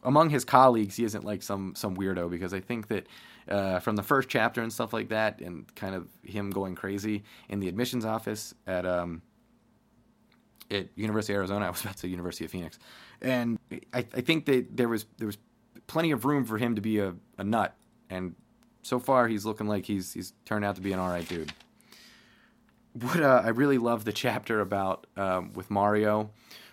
among 0.04 0.30
his 0.30 0.44
colleagues. 0.44 0.96
He 0.96 1.04
isn't 1.06 1.24
like 1.24 1.42
some 1.42 1.74
some 1.76 1.96
weirdo 1.96 2.30
because 2.30 2.54
I 2.54 2.60
think 2.60 2.88
that 2.90 3.08
uh, 3.48 3.80
from 3.80 3.96
the 3.96 4.04
first 4.04 4.30
chapter 4.30 4.62
and 4.62 4.72
stuff 4.72 4.94
like 4.94 5.10
that, 5.10 5.42
and 5.42 5.74
kind 5.76 5.96
of 5.96 6.08
him 6.24 6.50
going 6.50 6.76
crazy 6.76 7.24
in 7.50 7.60
the 7.60 7.68
admissions 7.68 8.06
office 8.06 8.54
at 8.68 8.86
um 8.86 9.22
at 10.70 10.88
University 10.96 11.34
of 11.34 11.38
Arizona. 11.38 11.66
I 11.68 11.70
was 11.70 11.82
about 11.82 11.94
to 11.94 12.00
say 12.00 12.08
University 12.10 12.46
of 12.46 12.52
Phoenix, 12.52 12.78
and 13.22 13.58
I, 13.94 14.00
I 14.00 14.22
think 14.22 14.46
that 14.46 14.76
there 14.76 14.90
was 14.90 15.06
there 15.18 15.28
was 15.28 15.38
plenty 15.88 16.12
of 16.12 16.26
room 16.26 16.46
for 16.46 16.58
him 16.58 16.76
to 16.76 16.82
be 16.82 17.00
a, 17.00 17.14
a 17.38 17.44
nut, 17.46 17.74
and 18.10 18.36
so 18.82 19.00
far 19.00 19.30
he's 19.30 19.46
looking 19.46 19.68
like 19.68 19.86
he's 19.86 20.14
he's 20.14 20.34
turned 20.44 20.66
out 20.66 20.76
to 20.76 20.82
be 20.82 20.92
an 20.92 21.00
all 21.00 21.10
right 21.10 21.28
dude 21.28 21.54
what 22.94 23.22
uh, 23.22 23.42
I 23.44 23.50
really 23.50 23.78
love 23.78 24.06
the 24.06 24.14
chapter 24.14 24.60
about 24.62 25.08
um, 25.16 25.54
with 25.54 25.70
Mario, 25.72 26.32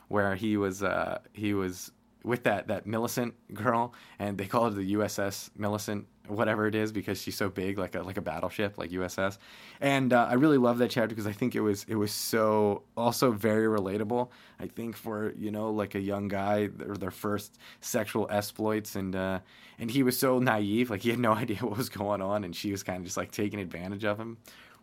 where 0.08 0.34
he 0.34 0.56
was 0.56 0.82
uh, 0.82 1.18
he 1.32 1.54
was 1.54 1.92
with 2.24 2.44
that 2.44 2.68
that 2.68 2.86
Millicent 2.86 3.34
girl, 3.54 3.94
and 4.18 4.36
they 4.36 4.46
call 4.46 4.64
her 4.64 4.70
the 4.70 4.94
USS 4.94 5.50
Millicent, 5.56 6.06
whatever 6.26 6.66
it 6.66 6.74
is, 6.74 6.90
because 6.90 7.22
she's 7.22 7.36
so 7.36 7.48
big, 7.48 7.78
like 7.78 7.94
a 7.94 8.02
like 8.02 8.16
a 8.16 8.20
battleship, 8.20 8.78
like 8.78 8.90
USS. 8.90 9.38
And 9.80 10.12
uh, 10.12 10.26
I 10.28 10.34
really 10.34 10.58
love 10.58 10.78
that 10.78 10.90
chapter 10.90 11.08
because 11.08 11.26
I 11.26 11.32
think 11.32 11.54
it 11.54 11.60
was 11.60 11.84
it 11.88 11.94
was 11.94 12.10
so 12.10 12.82
also 12.96 13.30
very 13.30 13.66
relatable. 13.66 14.28
I 14.58 14.66
think 14.66 14.96
for 14.96 15.32
you 15.36 15.52
know 15.52 15.70
like 15.70 15.94
a 15.94 16.00
young 16.00 16.26
guy 16.26 16.68
or 16.86 16.96
their 16.96 17.12
first 17.12 17.58
sexual 17.80 18.26
exploits, 18.28 18.96
and 18.96 19.14
uh, 19.14 19.38
and 19.78 19.88
he 19.88 20.02
was 20.02 20.18
so 20.18 20.40
naive, 20.40 20.90
like 20.90 21.02
he 21.02 21.10
had 21.10 21.20
no 21.20 21.32
idea 21.44 21.58
what 21.58 21.76
was 21.76 21.88
going 21.88 22.22
on, 22.22 22.42
and 22.42 22.56
she 22.56 22.72
was 22.72 22.82
kind 22.82 22.98
of 22.98 23.04
just 23.04 23.16
like 23.16 23.30
taking 23.30 23.60
advantage 23.60 24.04
of 24.04 24.18
him 24.18 24.38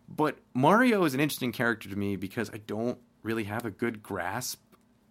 but 0.08 0.38
Mario 0.54 1.04
is 1.04 1.14
an 1.14 1.20
interesting 1.20 1.52
character 1.52 1.88
to 1.88 1.96
me 1.96 2.16
because 2.16 2.50
I 2.50 2.58
don't 2.58 2.98
really 3.22 3.44
have 3.44 3.64
a 3.64 3.70
good 3.70 4.02
grasp 4.02 4.60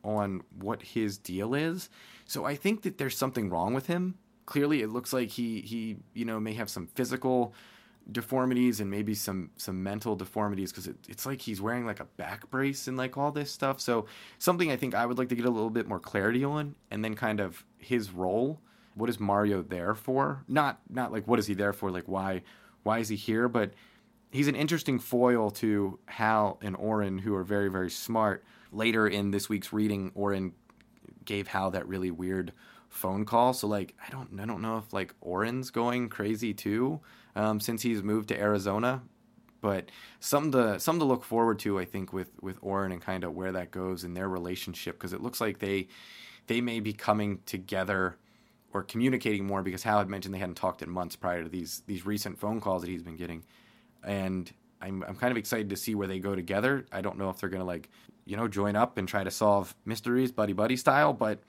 on 0.04 0.42
what 0.58 0.82
his 0.82 1.18
deal 1.18 1.54
is. 1.56 1.90
So 2.26 2.46
I 2.46 2.56
think 2.56 2.84
that 2.84 2.98
there's 2.98 3.18
something 3.18 3.50
wrong 3.50 3.74
with 3.74 3.88
him. 3.88 4.16
clearly 4.46 4.82
it 4.82 4.90
looks 4.90 5.12
like 5.14 5.30
he 5.30 5.62
he 5.62 5.98
you 6.14 6.26
know 6.26 6.40
may 6.40 6.54
have 6.54 6.70
some 6.70 6.88
physical 6.88 7.54
deformities 8.12 8.80
and 8.80 8.92
maybe 8.92 9.16
some 9.16 9.50
some 9.58 9.82
mental 9.82 10.16
deformities 10.16 10.72
because 10.72 10.88
it, 10.88 10.96
it's 11.10 11.26
like 11.26 11.42
he's 11.42 11.60
wearing 11.60 11.86
like 11.88 12.00
a 12.00 12.06
back 12.18 12.50
brace 12.52 12.88
and 12.88 12.98
like 12.98 13.18
all 13.18 13.32
this 13.32 13.52
stuff. 13.52 13.82
So 13.82 14.06
something 14.38 14.72
i 14.72 14.76
think 14.78 14.94
i 14.94 15.06
would 15.06 15.18
like 15.18 15.30
to 15.30 15.36
get 15.36 15.46
a 15.46 15.50
little 15.50 15.72
bit 15.72 15.88
more 15.88 16.00
clarity 16.00 16.44
on 16.44 16.76
and 16.92 17.04
then 17.04 17.16
kind 17.16 17.40
of 17.40 17.66
his 17.80 18.12
role. 18.12 18.60
What 18.94 19.10
is 19.10 19.20
mario 19.20 19.62
there 19.64 19.96
for? 19.96 20.44
Not 20.48 20.80
not 20.90 21.12
like 21.12 21.28
what 21.28 21.40
is 21.40 21.48
he 21.48 21.56
there 21.56 21.74
for? 21.74 21.90
Like 21.92 22.06
why 22.08 22.44
why 22.84 23.00
is 23.00 23.10
he 23.10 23.16
here? 23.16 23.50
But 23.50 23.74
he's 24.32 24.48
an 24.48 24.56
interesting 24.56 25.00
foil 25.00 25.50
to 25.52 26.00
hal 26.08 26.60
and 26.62 26.76
Orin 26.76 27.20
who 27.20 27.36
are 27.36 27.44
very 27.44 27.70
very 27.70 27.90
smart 27.90 28.44
later 28.72 29.08
in 29.08 29.32
this 29.32 29.50
week's 29.50 29.72
reading 29.72 30.12
Orin 30.16 30.54
gave 31.24 31.48
hal 31.48 31.72
that 31.72 31.88
really 31.88 32.12
weird 32.12 32.52
phone 32.90 33.26
call 33.26 33.52
so 33.52 33.68
like 33.68 33.94
i 34.08 34.10
don't 34.10 34.40
i 34.40 34.46
don't 34.46 34.62
know 34.62 34.78
if 34.78 34.94
like 34.94 35.14
Orin's 35.20 35.70
going 35.70 36.08
crazy 36.08 36.54
too 36.54 37.02
um, 37.36 37.60
since 37.60 37.82
he's 37.82 38.02
moved 38.02 38.30
to 38.30 38.40
Arizona. 38.40 39.04
But 39.62 39.90
something 40.20 40.52
to 40.52 40.80
something 40.80 41.00
to 41.00 41.06
look 41.06 41.24
forward 41.24 41.60
to, 41.60 41.80
I 41.80 41.86
think, 41.86 42.14
with 42.14 42.32
with 42.42 42.58
Orin 42.62 42.92
and 42.92 43.02
kind 43.02 43.24
of 43.24 43.34
where 43.34 43.52
that 43.52 43.72
goes 43.72 44.04
in 44.04 44.14
their 44.14 44.30
relationship, 44.30 44.96
because 44.96 45.14
it 45.14 45.22
looks 45.22 45.42
like 45.42 45.60
they 45.60 45.88
they 46.48 46.62
may 46.62 46.80
be 46.80 46.94
coming 46.94 47.40
together 47.46 48.18
or 48.74 48.84
communicating 48.84 49.48
more. 49.48 49.64
Because 49.64 49.82
Hal 49.82 50.00
had 50.00 50.10
mentioned 50.10 50.36
they 50.36 50.40
hadn't 50.40 50.56
talked 50.56 50.84
in 50.84 50.90
months 50.90 51.16
prior 51.16 51.44
to 51.44 51.50
these 51.50 51.82
these 51.88 52.06
recent 52.06 52.38
phone 52.38 52.62
calls 52.62 52.84
that 52.84 52.92
he's 52.92 53.02
been 53.02 53.16
getting, 53.16 53.44
and 54.06 54.52
I'm 54.82 55.04
I'm 55.04 55.16
kind 55.16 55.32
of 55.32 55.38
excited 55.38 55.70
to 55.72 55.76
see 55.76 55.96
where 55.96 56.08
they 56.08 56.20
go 56.20 56.36
together. 56.36 56.86
I 56.92 57.02
don't 57.02 57.18
know 57.18 57.30
if 57.30 57.40
they're 57.40 57.50
gonna 57.50 57.66
like 57.66 57.90
you 58.26 58.38
know 58.38 58.48
join 58.48 58.76
up 58.76 58.98
and 58.98 59.08
try 59.08 59.24
to 59.24 59.32
solve 59.32 59.76
mysteries 59.86 60.32
buddy 60.32 60.54
buddy 60.54 60.78
style, 60.78 61.14
but 61.14 61.40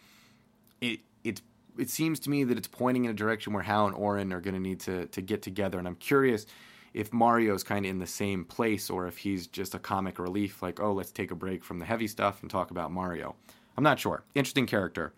it 0.81 1.01
it's 1.23 1.43
it 1.79 1.91
seems 1.91 2.19
to 2.21 2.31
me 2.31 2.45
that 2.45 2.57
it's 2.57 2.69
pointing 2.69 3.05
in 3.05 3.11
a 3.11 3.15
direction 3.15 3.53
where 3.53 3.63
Hal 3.63 3.87
and 3.87 3.95
Orin 3.95 4.33
are 4.33 4.41
to 4.41 4.53
need 4.53 4.81
to 4.81 5.07
to 5.07 5.21
get 5.21 5.43
together, 5.43 5.79
and 5.79 5.87
I'm 5.87 5.97
curious 5.97 6.47
if 6.95 7.13
Mario's 7.13 7.63
kind 7.63 7.85
of 7.85 7.91
in 7.91 7.99
the 7.99 8.07
same 8.07 8.45
place 8.45 8.89
or 8.89 9.07
if 9.07 9.19
he's 9.19 9.47
just 9.47 9.75
a 9.75 9.79
comic 9.79 10.19
relief, 10.19 10.63
like 10.63 10.81
oh 10.81 10.93
let's 10.93 11.13
take 11.13 11.31
a 11.31 11.37
break 11.37 11.63
from 11.63 11.79
the 11.79 11.85
heavy 11.85 12.09
stuff 12.09 12.43
and 12.43 12.51
talk 12.51 12.71
about 12.71 12.91
Mario. 12.91 13.37
I'm 13.77 13.85
not 13.85 14.01
sure. 14.01 14.25
Interesting 14.35 14.67
character, 14.67 15.13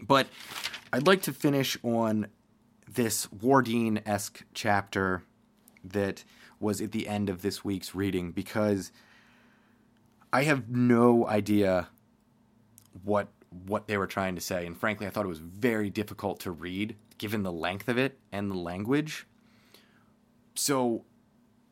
but 0.00 0.28
I'd 0.92 1.08
like 1.08 1.22
to 1.22 1.32
finish 1.32 1.76
on 1.82 2.28
this 2.88 3.30
Wardine 3.32 4.00
esque 4.06 4.44
chapter 4.54 5.24
that 5.90 6.24
was 6.60 6.80
at 6.80 6.92
the 6.92 7.08
end 7.08 7.28
of 7.28 7.42
this 7.42 7.64
week's 7.64 7.94
reading 7.94 8.32
because 8.32 8.92
I 10.32 10.44
have 10.44 10.68
no 10.68 11.26
idea 11.26 11.88
what 13.04 13.28
what 13.66 13.86
they 13.86 13.96
were 13.96 14.06
trying 14.06 14.34
to 14.34 14.40
say. 14.40 14.66
And 14.66 14.76
frankly, 14.76 15.06
I 15.06 15.10
thought 15.10 15.24
it 15.24 15.28
was 15.28 15.38
very 15.38 15.88
difficult 15.88 16.40
to 16.40 16.50
read 16.50 16.96
given 17.18 17.42
the 17.42 17.52
length 17.52 17.88
of 17.88 17.96
it 17.96 18.18
and 18.32 18.50
the 18.50 18.56
language. 18.56 19.26
So 20.54 21.04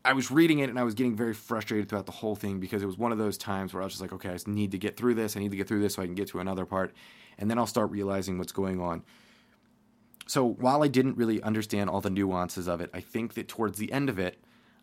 I 0.05 0.12
was 0.12 0.31
reading 0.31 0.59
it 0.59 0.70
and 0.70 0.79
I 0.79 0.83
was 0.83 0.94
getting 0.94 1.16
very 1.16 1.35
frustrated 1.35 1.88
throughout 1.88 2.07
the 2.07 2.12
whole 2.12 2.37
thing 2.37 2.61
because 2.61 2.83
it 2.83 2.87
was 2.87 2.98
one 2.98 3.12
of 3.12 3.18
those 3.18 3.38
times 3.38 3.72
where 3.72 3.83
I 3.83 3.87
was 3.87 3.94
just 3.94 4.03
like, 4.03 4.12
okay, 4.12 4.31
I 4.31 4.38
need 4.46 4.72
to 4.72 4.79
get 4.79 4.96
through 4.96 5.14
this. 5.14 5.37
I 5.37 5.40
need 5.40 5.50
to 5.50 5.57
get 5.57 5.68
through 5.68 5.81
this 5.81 5.94
so 5.94 6.03
I 6.03 6.07
can 6.07 6.14
get 6.14 6.29
to 6.29 6.40
another 6.40 6.66
part. 6.66 6.94
And 7.38 7.50
then 7.50 7.59
I'll 7.59 7.66
start 7.66 7.90
realizing 7.90 8.38
what's 8.38 8.53
going 8.53 8.81
on. 8.81 9.03
So 10.26 10.44
while 10.44 10.82
I 10.82 10.88
didn't 10.88 11.16
really 11.16 11.42
understand 11.42 11.90
all 11.90 12.00
the 12.00 12.10
nuances 12.10 12.66
of 12.66 12.80
it, 12.80 12.90
I 12.94 13.00
think 13.00 13.34
that 13.34 13.48
towards 13.48 13.78
the 13.78 13.92
end 13.92 14.08
of 14.08 14.18
it, 14.18 14.42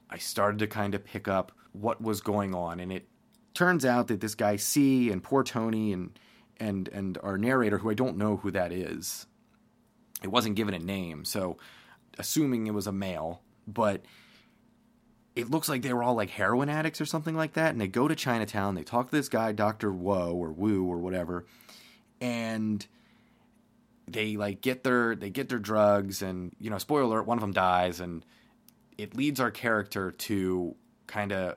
I 0.10 0.18
started 0.18 0.60
to 0.60 0.68
kind 0.68 0.94
of 0.94 1.04
pick 1.04 1.28
up 1.28 1.52
what 1.72 2.02
was 2.02 2.22
going 2.22 2.54
on. 2.54 2.80
And 2.80 2.92
it 2.92 3.08
turns 3.54 3.86
out 3.86 4.08
that 4.08 4.22
this 4.22 4.36
guy 4.36 4.56
C 4.56 5.10
and 5.12 5.24
poor 5.24 5.44
Tony 5.44 5.94
and 5.94 6.18
and 6.58 6.88
and 6.90 7.18
our 7.24 7.38
narrator, 7.38 7.80
who 7.80 7.90
I 7.90 7.96
don't 7.96 8.18
know 8.18 8.38
who 8.38 8.52
that 8.52 8.72
is, 8.72 9.26
it 10.22 10.28
wasn't 10.30 10.56
given 10.56 10.74
a 10.74 10.80
name, 10.80 11.26
so 11.26 11.58
assuming 12.20 12.68
it 12.68 12.74
was 12.74 12.88
a 12.88 12.92
male, 12.92 13.42
but 13.68 14.06
it 15.36 15.50
looks 15.50 15.70
like 15.70 15.82
they 15.82 15.94
were 15.94 16.04
all 16.04 16.14
like 16.14 16.30
heroin 16.30 16.70
addicts 16.70 17.02
or 17.02 17.06
something 17.06 17.36
like 17.36 17.54
that. 17.54 17.72
And 17.72 17.82
they 17.82 17.88
go 17.88 18.08
to 18.08 18.16
Chinatown, 18.16 18.76
they 18.76 18.84
talk 18.84 19.10
to 19.10 19.16
this 19.16 19.30
guy, 19.30 19.54
Doctor 19.54 19.92
Woe 19.92 20.34
or 20.34 20.52
Wu 20.52 20.86
or 20.86 20.98
whatever, 20.98 21.46
and 22.20 22.86
they 24.12 24.38
like 24.38 24.62
get 24.62 24.84
their 24.84 25.16
they 25.16 25.30
get 25.30 25.50
their 25.50 25.60
drugs, 25.60 26.22
and 26.22 26.56
you 26.60 26.70
know, 26.70 26.78
spoiler 26.78 27.04
alert, 27.04 27.26
one 27.28 27.38
of 27.38 27.42
them 27.42 27.54
dies, 27.54 28.00
and 28.00 28.26
it 28.98 29.16
leads 29.16 29.40
our 29.40 29.52
character 29.52 30.12
to 30.12 30.76
kind 31.08 31.32
of 31.32 31.56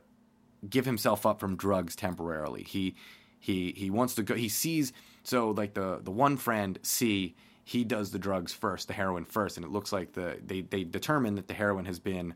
give 0.68 0.86
himself 0.86 1.26
up 1.26 1.40
from 1.40 1.56
drugs 1.56 1.96
temporarily. 1.96 2.62
He 2.62 2.94
he 3.38 3.72
he 3.76 3.90
wants 3.90 4.14
to 4.14 4.22
go. 4.22 4.34
He 4.34 4.48
sees 4.48 4.92
so 5.22 5.50
like 5.50 5.74
the 5.74 6.00
the 6.02 6.10
one 6.10 6.36
friend 6.36 6.78
C. 6.82 7.34
He 7.66 7.82
does 7.82 8.10
the 8.10 8.18
drugs 8.18 8.52
first, 8.52 8.88
the 8.88 8.94
heroin 8.94 9.24
first, 9.24 9.56
and 9.56 9.64
it 9.64 9.72
looks 9.72 9.92
like 9.92 10.12
the 10.12 10.38
they 10.44 10.62
they 10.62 10.84
determine 10.84 11.34
that 11.36 11.48
the 11.48 11.54
heroin 11.54 11.86
has 11.86 11.98
been 11.98 12.34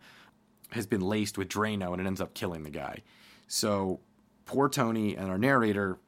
has 0.71 0.87
been 0.87 1.01
laced 1.01 1.39
with 1.39 1.49
Drano, 1.49 1.93
and 1.93 2.01
it 2.01 2.07
ends 2.07 2.21
up 2.21 2.35
killing 2.35 2.63
the 2.63 2.71
guy. 2.71 3.03
So 3.47 4.01
poor 4.45 4.69
Tony 4.69 5.17
and 5.17 5.29
our 5.31 5.39
narrator 5.39 5.99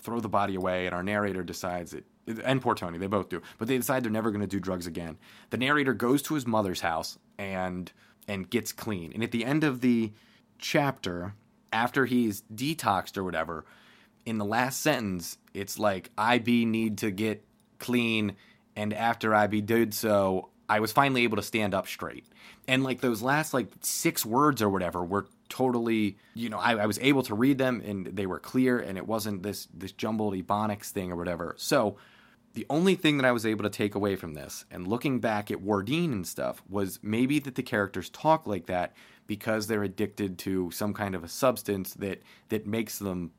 throw 0.00 0.20
the 0.20 0.28
body 0.28 0.54
away, 0.54 0.86
and 0.86 0.94
our 0.94 1.02
narrator 1.02 1.42
decides 1.42 1.94
it. 1.94 2.04
And 2.44 2.62
poor 2.62 2.74
Tony, 2.74 2.98
they 2.98 3.06
both 3.06 3.28
do, 3.28 3.42
but 3.58 3.68
they 3.68 3.76
decide 3.76 4.04
they're 4.04 4.12
never 4.12 4.30
going 4.30 4.40
to 4.40 4.46
do 4.46 4.60
drugs 4.60 4.86
again. 4.86 5.18
The 5.50 5.56
narrator 5.56 5.94
goes 5.94 6.22
to 6.22 6.34
his 6.34 6.46
mother's 6.46 6.80
house 6.80 7.18
and 7.38 7.90
and 8.28 8.48
gets 8.48 8.72
clean. 8.72 9.12
And 9.12 9.24
at 9.24 9.32
the 9.32 9.44
end 9.44 9.64
of 9.64 9.80
the 9.80 10.12
chapter, 10.58 11.34
after 11.72 12.06
he's 12.06 12.42
detoxed 12.54 13.16
or 13.16 13.24
whatever, 13.24 13.64
in 14.24 14.38
the 14.38 14.44
last 14.44 14.82
sentence, 14.82 15.38
it's 15.54 15.78
like 15.78 16.10
IB 16.16 16.66
need 16.66 16.98
to 16.98 17.10
get 17.10 17.44
clean, 17.78 18.36
and 18.76 18.92
after 18.92 19.34
IB 19.34 19.62
did 19.62 19.94
so, 19.94 20.50
I 20.68 20.78
was 20.78 20.92
finally 20.92 21.24
able 21.24 21.36
to 21.36 21.42
stand 21.42 21.74
up 21.74 21.88
straight. 21.88 22.24
And 22.68 22.84
like 22.84 23.00
those 23.00 23.22
last 23.22 23.52
like 23.52 23.68
six 23.80 24.24
words 24.24 24.62
or 24.62 24.68
whatever 24.68 25.02
were 25.02 25.26
totally, 25.50 26.16
you 26.34 26.48
know, 26.48 26.58
I, 26.58 26.76
I 26.76 26.86
was 26.86 26.98
able 27.00 27.22
to 27.24 27.34
read 27.34 27.58
them 27.58 27.82
and 27.84 28.06
they 28.06 28.26
were 28.26 28.38
clear, 28.38 28.78
and 28.78 28.96
it 28.96 29.06
wasn't 29.06 29.42
this 29.42 29.68
this 29.74 29.92
jumbled 29.92 30.34
ebonics 30.34 30.90
thing 30.90 31.12
or 31.12 31.16
whatever. 31.16 31.54
So 31.58 31.96
the 32.54 32.66
only 32.70 32.94
thing 32.94 33.18
that 33.18 33.26
I 33.26 33.32
was 33.32 33.46
able 33.46 33.64
to 33.64 33.70
take 33.70 33.94
away 33.94 34.16
from 34.16 34.34
this, 34.34 34.64
and 34.70 34.86
looking 34.86 35.20
back 35.20 35.50
at 35.50 35.60
wardine 35.60 36.12
and 36.12 36.26
stuff, 36.26 36.62
was 36.68 36.98
maybe 37.02 37.38
that 37.40 37.54
the 37.54 37.62
characters 37.62 38.08
talk 38.10 38.46
like 38.46 38.66
that 38.66 38.94
because 39.26 39.66
they're 39.66 39.84
addicted 39.84 40.38
to 40.38 40.70
some 40.70 40.94
kind 40.94 41.14
of 41.14 41.22
a 41.22 41.28
substance 41.28 41.94
that 41.94 42.22
that 42.48 42.66
makes 42.66 42.98
them 42.98 43.32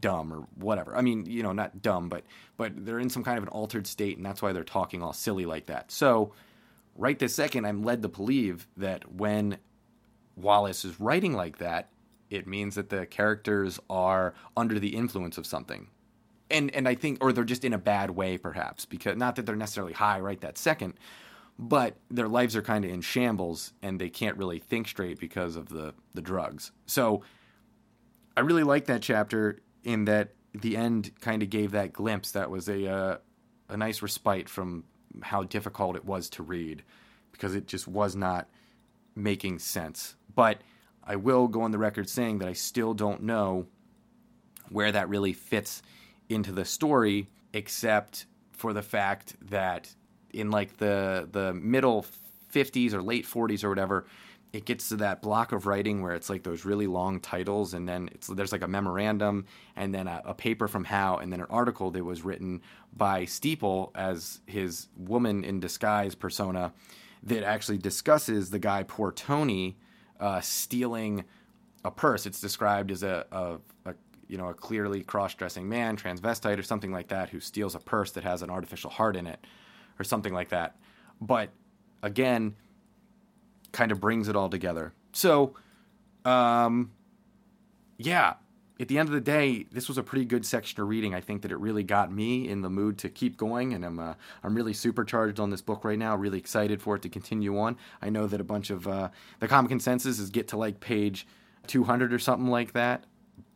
dumb 0.00 0.32
or 0.32 0.46
whatever. 0.56 0.96
I 0.96 1.00
mean, 1.00 1.26
you 1.26 1.42
know, 1.42 1.52
not 1.52 1.80
dumb, 1.80 2.08
but 2.08 2.24
but 2.56 2.84
they're 2.84 2.98
in 2.98 3.10
some 3.10 3.24
kind 3.24 3.38
of 3.38 3.44
an 3.44 3.48
altered 3.50 3.86
state, 3.86 4.16
and 4.16 4.26
that's 4.26 4.42
why 4.42 4.52
they're 4.52 4.64
talking 4.64 5.02
all 5.02 5.12
silly 5.12 5.46
like 5.46 5.66
that. 5.66 5.90
So, 5.90 6.32
right 6.96 7.18
this 7.18 7.34
second, 7.34 7.64
I'm 7.64 7.82
led 7.82 8.02
to 8.02 8.08
believe 8.08 8.66
that 8.76 9.10
when 9.12 9.58
Wallace 10.38 10.84
is 10.84 11.00
writing 11.00 11.34
like 11.34 11.58
that, 11.58 11.90
it 12.30 12.46
means 12.46 12.74
that 12.74 12.90
the 12.90 13.06
characters 13.06 13.80
are 13.88 14.34
under 14.56 14.78
the 14.78 14.94
influence 14.94 15.38
of 15.38 15.46
something. 15.46 15.88
And 16.50 16.74
and 16.74 16.88
I 16.88 16.94
think 16.94 17.18
or 17.20 17.32
they're 17.32 17.44
just 17.44 17.64
in 17.64 17.72
a 17.72 17.78
bad 17.78 18.10
way 18.10 18.38
perhaps 18.38 18.86
because 18.86 19.16
not 19.16 19.36
that 19.36 19.46
they're 19.46 19.56
necessarily 19.56 19.92
high 19.92 20.20
right 20.20 20.40
that 20.40 20.56
second, 20.56 20.94
but 21.58 21.96
their 22.10 22.28
lives 22.28 22.56
are 22.56 22.62
kind 22.62 22.84
of 22.84 22.90
in 22.90 23.00
shambles 23.00 23.72
and 23.82 24.00
they 24.00 24.08
can't 24.08 24.36
really 24.36 24.58
think 24.58 24.88
straight 24.88 25.18
because 25.18 25.56
of 25.56 25.68
the 25.68 25.94
the 26.14 26.22
drugs. 26.22 26.72
So 26.86 27.22
I 28.36 28.40
really 28.40 28.62
like 28.62 28.86
that 28.86 29.02
chapter 29.02 29.60
in 29.84 30.04
that 30.06 30.30
the 30.54 30.76
end 30.76 31.12
kind 31.20 31.42
of 31.42 31.50
gave 31.50 31.72
that 31.72 31.92
glimpse 31.92 32.30
that 32.32 32.50
was 32.50 32.68
a 32.68 32.86
uh, 32.90 33.16
a 33.68 33.76
nice 33.76 34.00
respite 34.00 34.48
from 34.48 34.84
how 35.22 35.42
difficult 35.42 35.96
it 35.96 36.04
was 36.04 36.30
to 36.30 36.42
read 36.42 36.82
because 37.32 37.54
it 37.54 37.66
just 37.66 37.86
was 37.86 38.16
not 38.16 38.48
making 39.14 39.58
sense. 39.58 40.14
But 40.38 40.60
I 41.02 41.16
will 41.16 41.48
go 41.48 41.62
on 41.62 41.72
the 41.72 41.78
record 41.78 42.08
saying 42.08 42.38
that 42.38 42.48
I 42.48 42.52
still 42.52 42.94
don't 42.94 43.24
know 43.24 43.66
where 44.68 44.92
that 44.92 45.08
really 45.08 45.32
fits 45.32 45.82
into 46.28 46.52
the 46.52 46.64
story 46.64 47.28
except 47.52 48.24
for 48.52 48.72
the 48.72 48.82
fact 48.82 49.34
that 49.50 49.92
in 50.32 50.52
like 50.52 50.76
the 50.76 51.28
the 51.32 51.52
middle 51.54 52.06
50s 52.54 52.92
or 52.92 53.02
late 53.02 53.26
40s 53.26 53.64
or 53.64 53.68
whatever 53.68 54.06
it 54.52 54.64
gets 54.64 54.90
to 54.90 54.96
that 54.98 55.22
block 55.22 55.50
of 55.50 55.66
writing 55.66 56.02
where 56.02 56.14
it's 56.14 56.30
like 56.30 56.44
those 56.44 56.64
really 56.64 56.86
long 56.86 57.18
titles 57.18 57.74
and 57.74 57.88
then 57.88 58.08
there's 58.28 58.52
like 58.52 58.62
a 58.62 58.68
memorandum 58.68 59.44
and 59.74 59.92
then 59.92 60.06
a, 60.06 60.22
a, 60.24 60.34
paper 60.34 60.68
from 60.68 60.84
Hal 60.84 61.18
and 61.18 61.32
then 61.32 61.40
an 61.40 61.48
article 61.50 61.90
that 61.90 62.04
was 62.04 62.22
written 62.22 62.62
by 62.96 63.24
Steeple 63.24 63.90
as 63.96 64.40
his 64.46 64.86
woman 64.96 65.42
in 65.42 65.58
disguise 65.58 66.14
persona 66.14 66.72
that 67.24 67.42
actually 67.42 67.78
discusses 67.78 68.50
the 68.50 68.60
guy 68.60 68.84
poor 68.84 69.10
Tony 69.10 69.76
uh, 70.20 70.40
stealing 70.40 71.24
a 71.84 71.90
purse. 71.90 72.26
It's 72.26 72.40
described 72.40 72.90
as 72.90 73.02
a, 73.02 73.26
a, 73.32 73.58
a 73.90 73.94
you 74.28 74.38
know 74.38 74.48
a 74.48 74.54
clearly 74.54 75.02
cross-dressing 75.02 75.68
man, 75.68 75.96
transvestite 75.96 76.58
or 76.58 76.62
something 76.62 76.92
like 76.92 77.08
that, 77.08 77.30
who 77.30 77.40
steals 77.40 77.74
a 77.74 77.80
purse 77.80 78.12
that 78.12 78.24
has 78.24 78.42
an 78.42 78.50
artificial 78.50 78.90
heart 78.90 79.16
in 79.16 79.26
it 79.26 79.44
or 79.98 80.04
something 80.04 80.34
like 80.34 80.50
that. 80.50 80.76
But 81.20 81.50
again 82.02 82.54
kind 83.72 83.92
of 83.92 84.00
brings 84.00 84.28
it 84.28 84.36
all 84.36 84.48
together. 84.48 84.92
So, 85.12 85.54
um, 86.24 86.92
yeah, 87.98 88.34
at 88.80 88.86
the 88.86 88.98
end 88.98 89.08
of 89.08 89.14
the 89.14 89.20
day, 89.20 89.66
this 89.72 89.88
was 89.88 89.98
a 89.98 90.02
pretty 90.02 90.24
good 90.24 90.46
section 90.46 90.80
of 90.80 90.88
reading. 90.88 91.14
I 91.14 91.20
think 91.20 91.42
that 91.42 91.50
it 91.50 91.58
really 91.58 91.82
got 91.82 92.12
me 92.12 92.48
in 92.48 92.62
the 92.62 92.70
mood 92.70 92.98
to 92.98 93.08
keep 93.08 93.36
going, 93.36 93.74
and 93.74 93.84
I'm 93.84 93.98
uh, 93.98 94.14
I'm 94.44 94.54
really 94.54 94.72
supercharged 94.72 95.40
on 95.40 95.50
this 95.50 95.62
book 95.62 95.84
right 95.84 95.98
now. 95.98 96.14
Really 96.14 96.38
excited 96.38 96.80
for 96.80 96.94
it 96.94 97.02
to 97.02 97.08
continue 97.08 97.58
on. 97.58 97.76
I 98.00 98.10
know 98.10 98.26
that 98.28 98.40
a 98.40 98.44
bunch 98.44 98.70
of 98.70 98.86
uh, 98.86 99.08
the 99.40 99.48
common 99.48 99.68
consensus 99.68 100.20
is 100.20 100.30
get 100.30 100.48
to 100.48 100.56
like 100.56 100.78
page 100.78 101.26
200 101.66 102.12
or 102.12 102.18
something 102.18 102.48
like 102.48 102.72
that. 102.72 103.04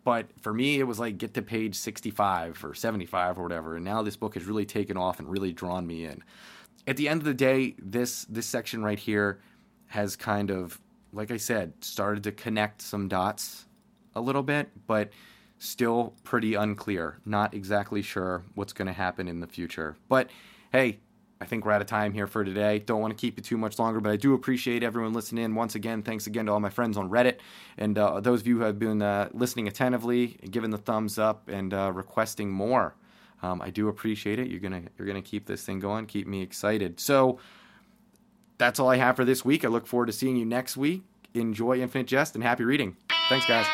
But 0.04 0.26
for 0.40 0.52
me, 0.52 0.80
it 0.80 0.84
was 0.84 0.98
like 0.98 1.18
get 1.18 1.34
to 1.34 1.42
page 1.42 1.76
65 1.76 2.64
or 2.64 2.74
75 2.74 3.38
or 3.38 3.42
whatever. 3.44 3.76
And 3.76 3.84
now 3.84 4.02
this 4.02 4.16
book 4.16 4.34
has 4.34 4.44
really 4.44 4.66
taken 4.66 4.96
off 4.96 5.20
and 5.20 5.28
really 5.28 5.52
drawn 5.52 5.86
me 5.86 6.04
in. 6.04 6.24
At 6.88 6.96
the 6.96 7.08
end 7.08 7.20
of 7.20 7.24
the 7.24 7.34
day, 7.34 7.76
this 7.78 8.24
this 8.24 8.46
section 8.46 8.82
right 8.82 8.98
here 8.98 9.40
has 9.86 10.16
kind 10.16 10.50
of, 10.50 10.80
like 11.12 11.30
I 11.30 11.36
said, 11.36 11.74
started 11.80 12.24
to 12.24 12.32
connect 12.32 12.82
some 12.82 13.06
dots 13.06 13.66
a 14.14 14.20
little 14.20 14.42
bit, 14.42 14.70
but 14.86 15.10
still 15.58 16.14
pretty 16.24 16.54
unclear. 16.54 17.18
Not 17.24 17.54
exactly 17.54 18.02
sure 18.02 18.42
what's 18.54 18.72
going 18.72 18.86
to 18.86 18.92
happen 18.92 19.28
in 19.28 19.40
the 19.40 19.46
future. 19.46 19.96
But 20.08 20.30
hey, 20.72 20.98
I 21.40 21.44
think 21.44 21.64
we're 21.64 21.72
out 21.72 21.80
of 21.80 21.88
time 21.88 22.12
here 22.12 22.26
for 22.26 22.44
today. 22.44 22.78
Don't 22.78 23.00
want 23.00 23.16
to 23.16 23.20
keep 23.20 23.36
you 23.36 23.42
too 23.42 23.56
much 23.56 23.78
longer, 23.78 24.00
but 24.00 24.10
I 24.12 24.16
do 24.16 24.34
appreciate 24.34 24.82
everyone 24.82 25.12
listening 25.12 25.44
in. 25.44 25.54
Once 25.54 25.74
again, 25.74 26.02
thanks 26.02 26.26
again 26.26 26.46
to 26.46 26.52
all 26.52 26.60
my 26.60 26.70
friends 26.70 26.96
on 26.96 27.10
Reddit 27.10 27.38
and 27.78 27.98
uh, 27.98 28.20
those 28.20 28.42
of 28.42 28.46
you 28.46 28.58
who 28.58 28.64
have 28.64 28.78
been 28.78 29.02
uh, 29.02 29.28
listening 29.32 29.66
attentively, 29.66 30.38
giving 30.50 30.70
the 30.70 30.78
thumbs 30.78 31.18
up, 31.18 31.48
and 31.48 31.74
uh, 31.74 31.90
requesting 31.92 32.50
more. 32.50 32.94
Um, 33.42 33.60
I 33.60 33.70
do 33.70 33.88
appreciate 33.88 34.38
it. 34.38 34.48
You're 34.48 34.60
gonna 34.60 34.82
you're 34.96 35.06
gonna 35.06 35.20
keep 35.20 35.46
this 35.46 35.64
thing 35.64 35.80
going, 35.80 36.06
keep 36.06 36.28
me 36.28 36.42
excited. 36.42 37.00
So 37.00 37.38
that's 38.58 38.78
all 38.78 38.88
I 38.88 38.96
have 38.96 39.16
for 39.16 39.24
this 39.24 39.44
week. 39.44 39.64
I 39.64 39.68
look 39.68 39.88
forward 39.88 40.06
to 40.06 40.12
seeing 40.12 40.36
you 40.36 40.44
next 40.44 40.76
week. 40.76 41.02
Enjoy 41.34 41.80
Infinite 41.80 42.06
Jest 42.06 42.36
and 42.36 42.44
happy 42.44 42.62
reading. 42.62 42.96
Thanks, 43.28 43.46
guys. 43.46 43.66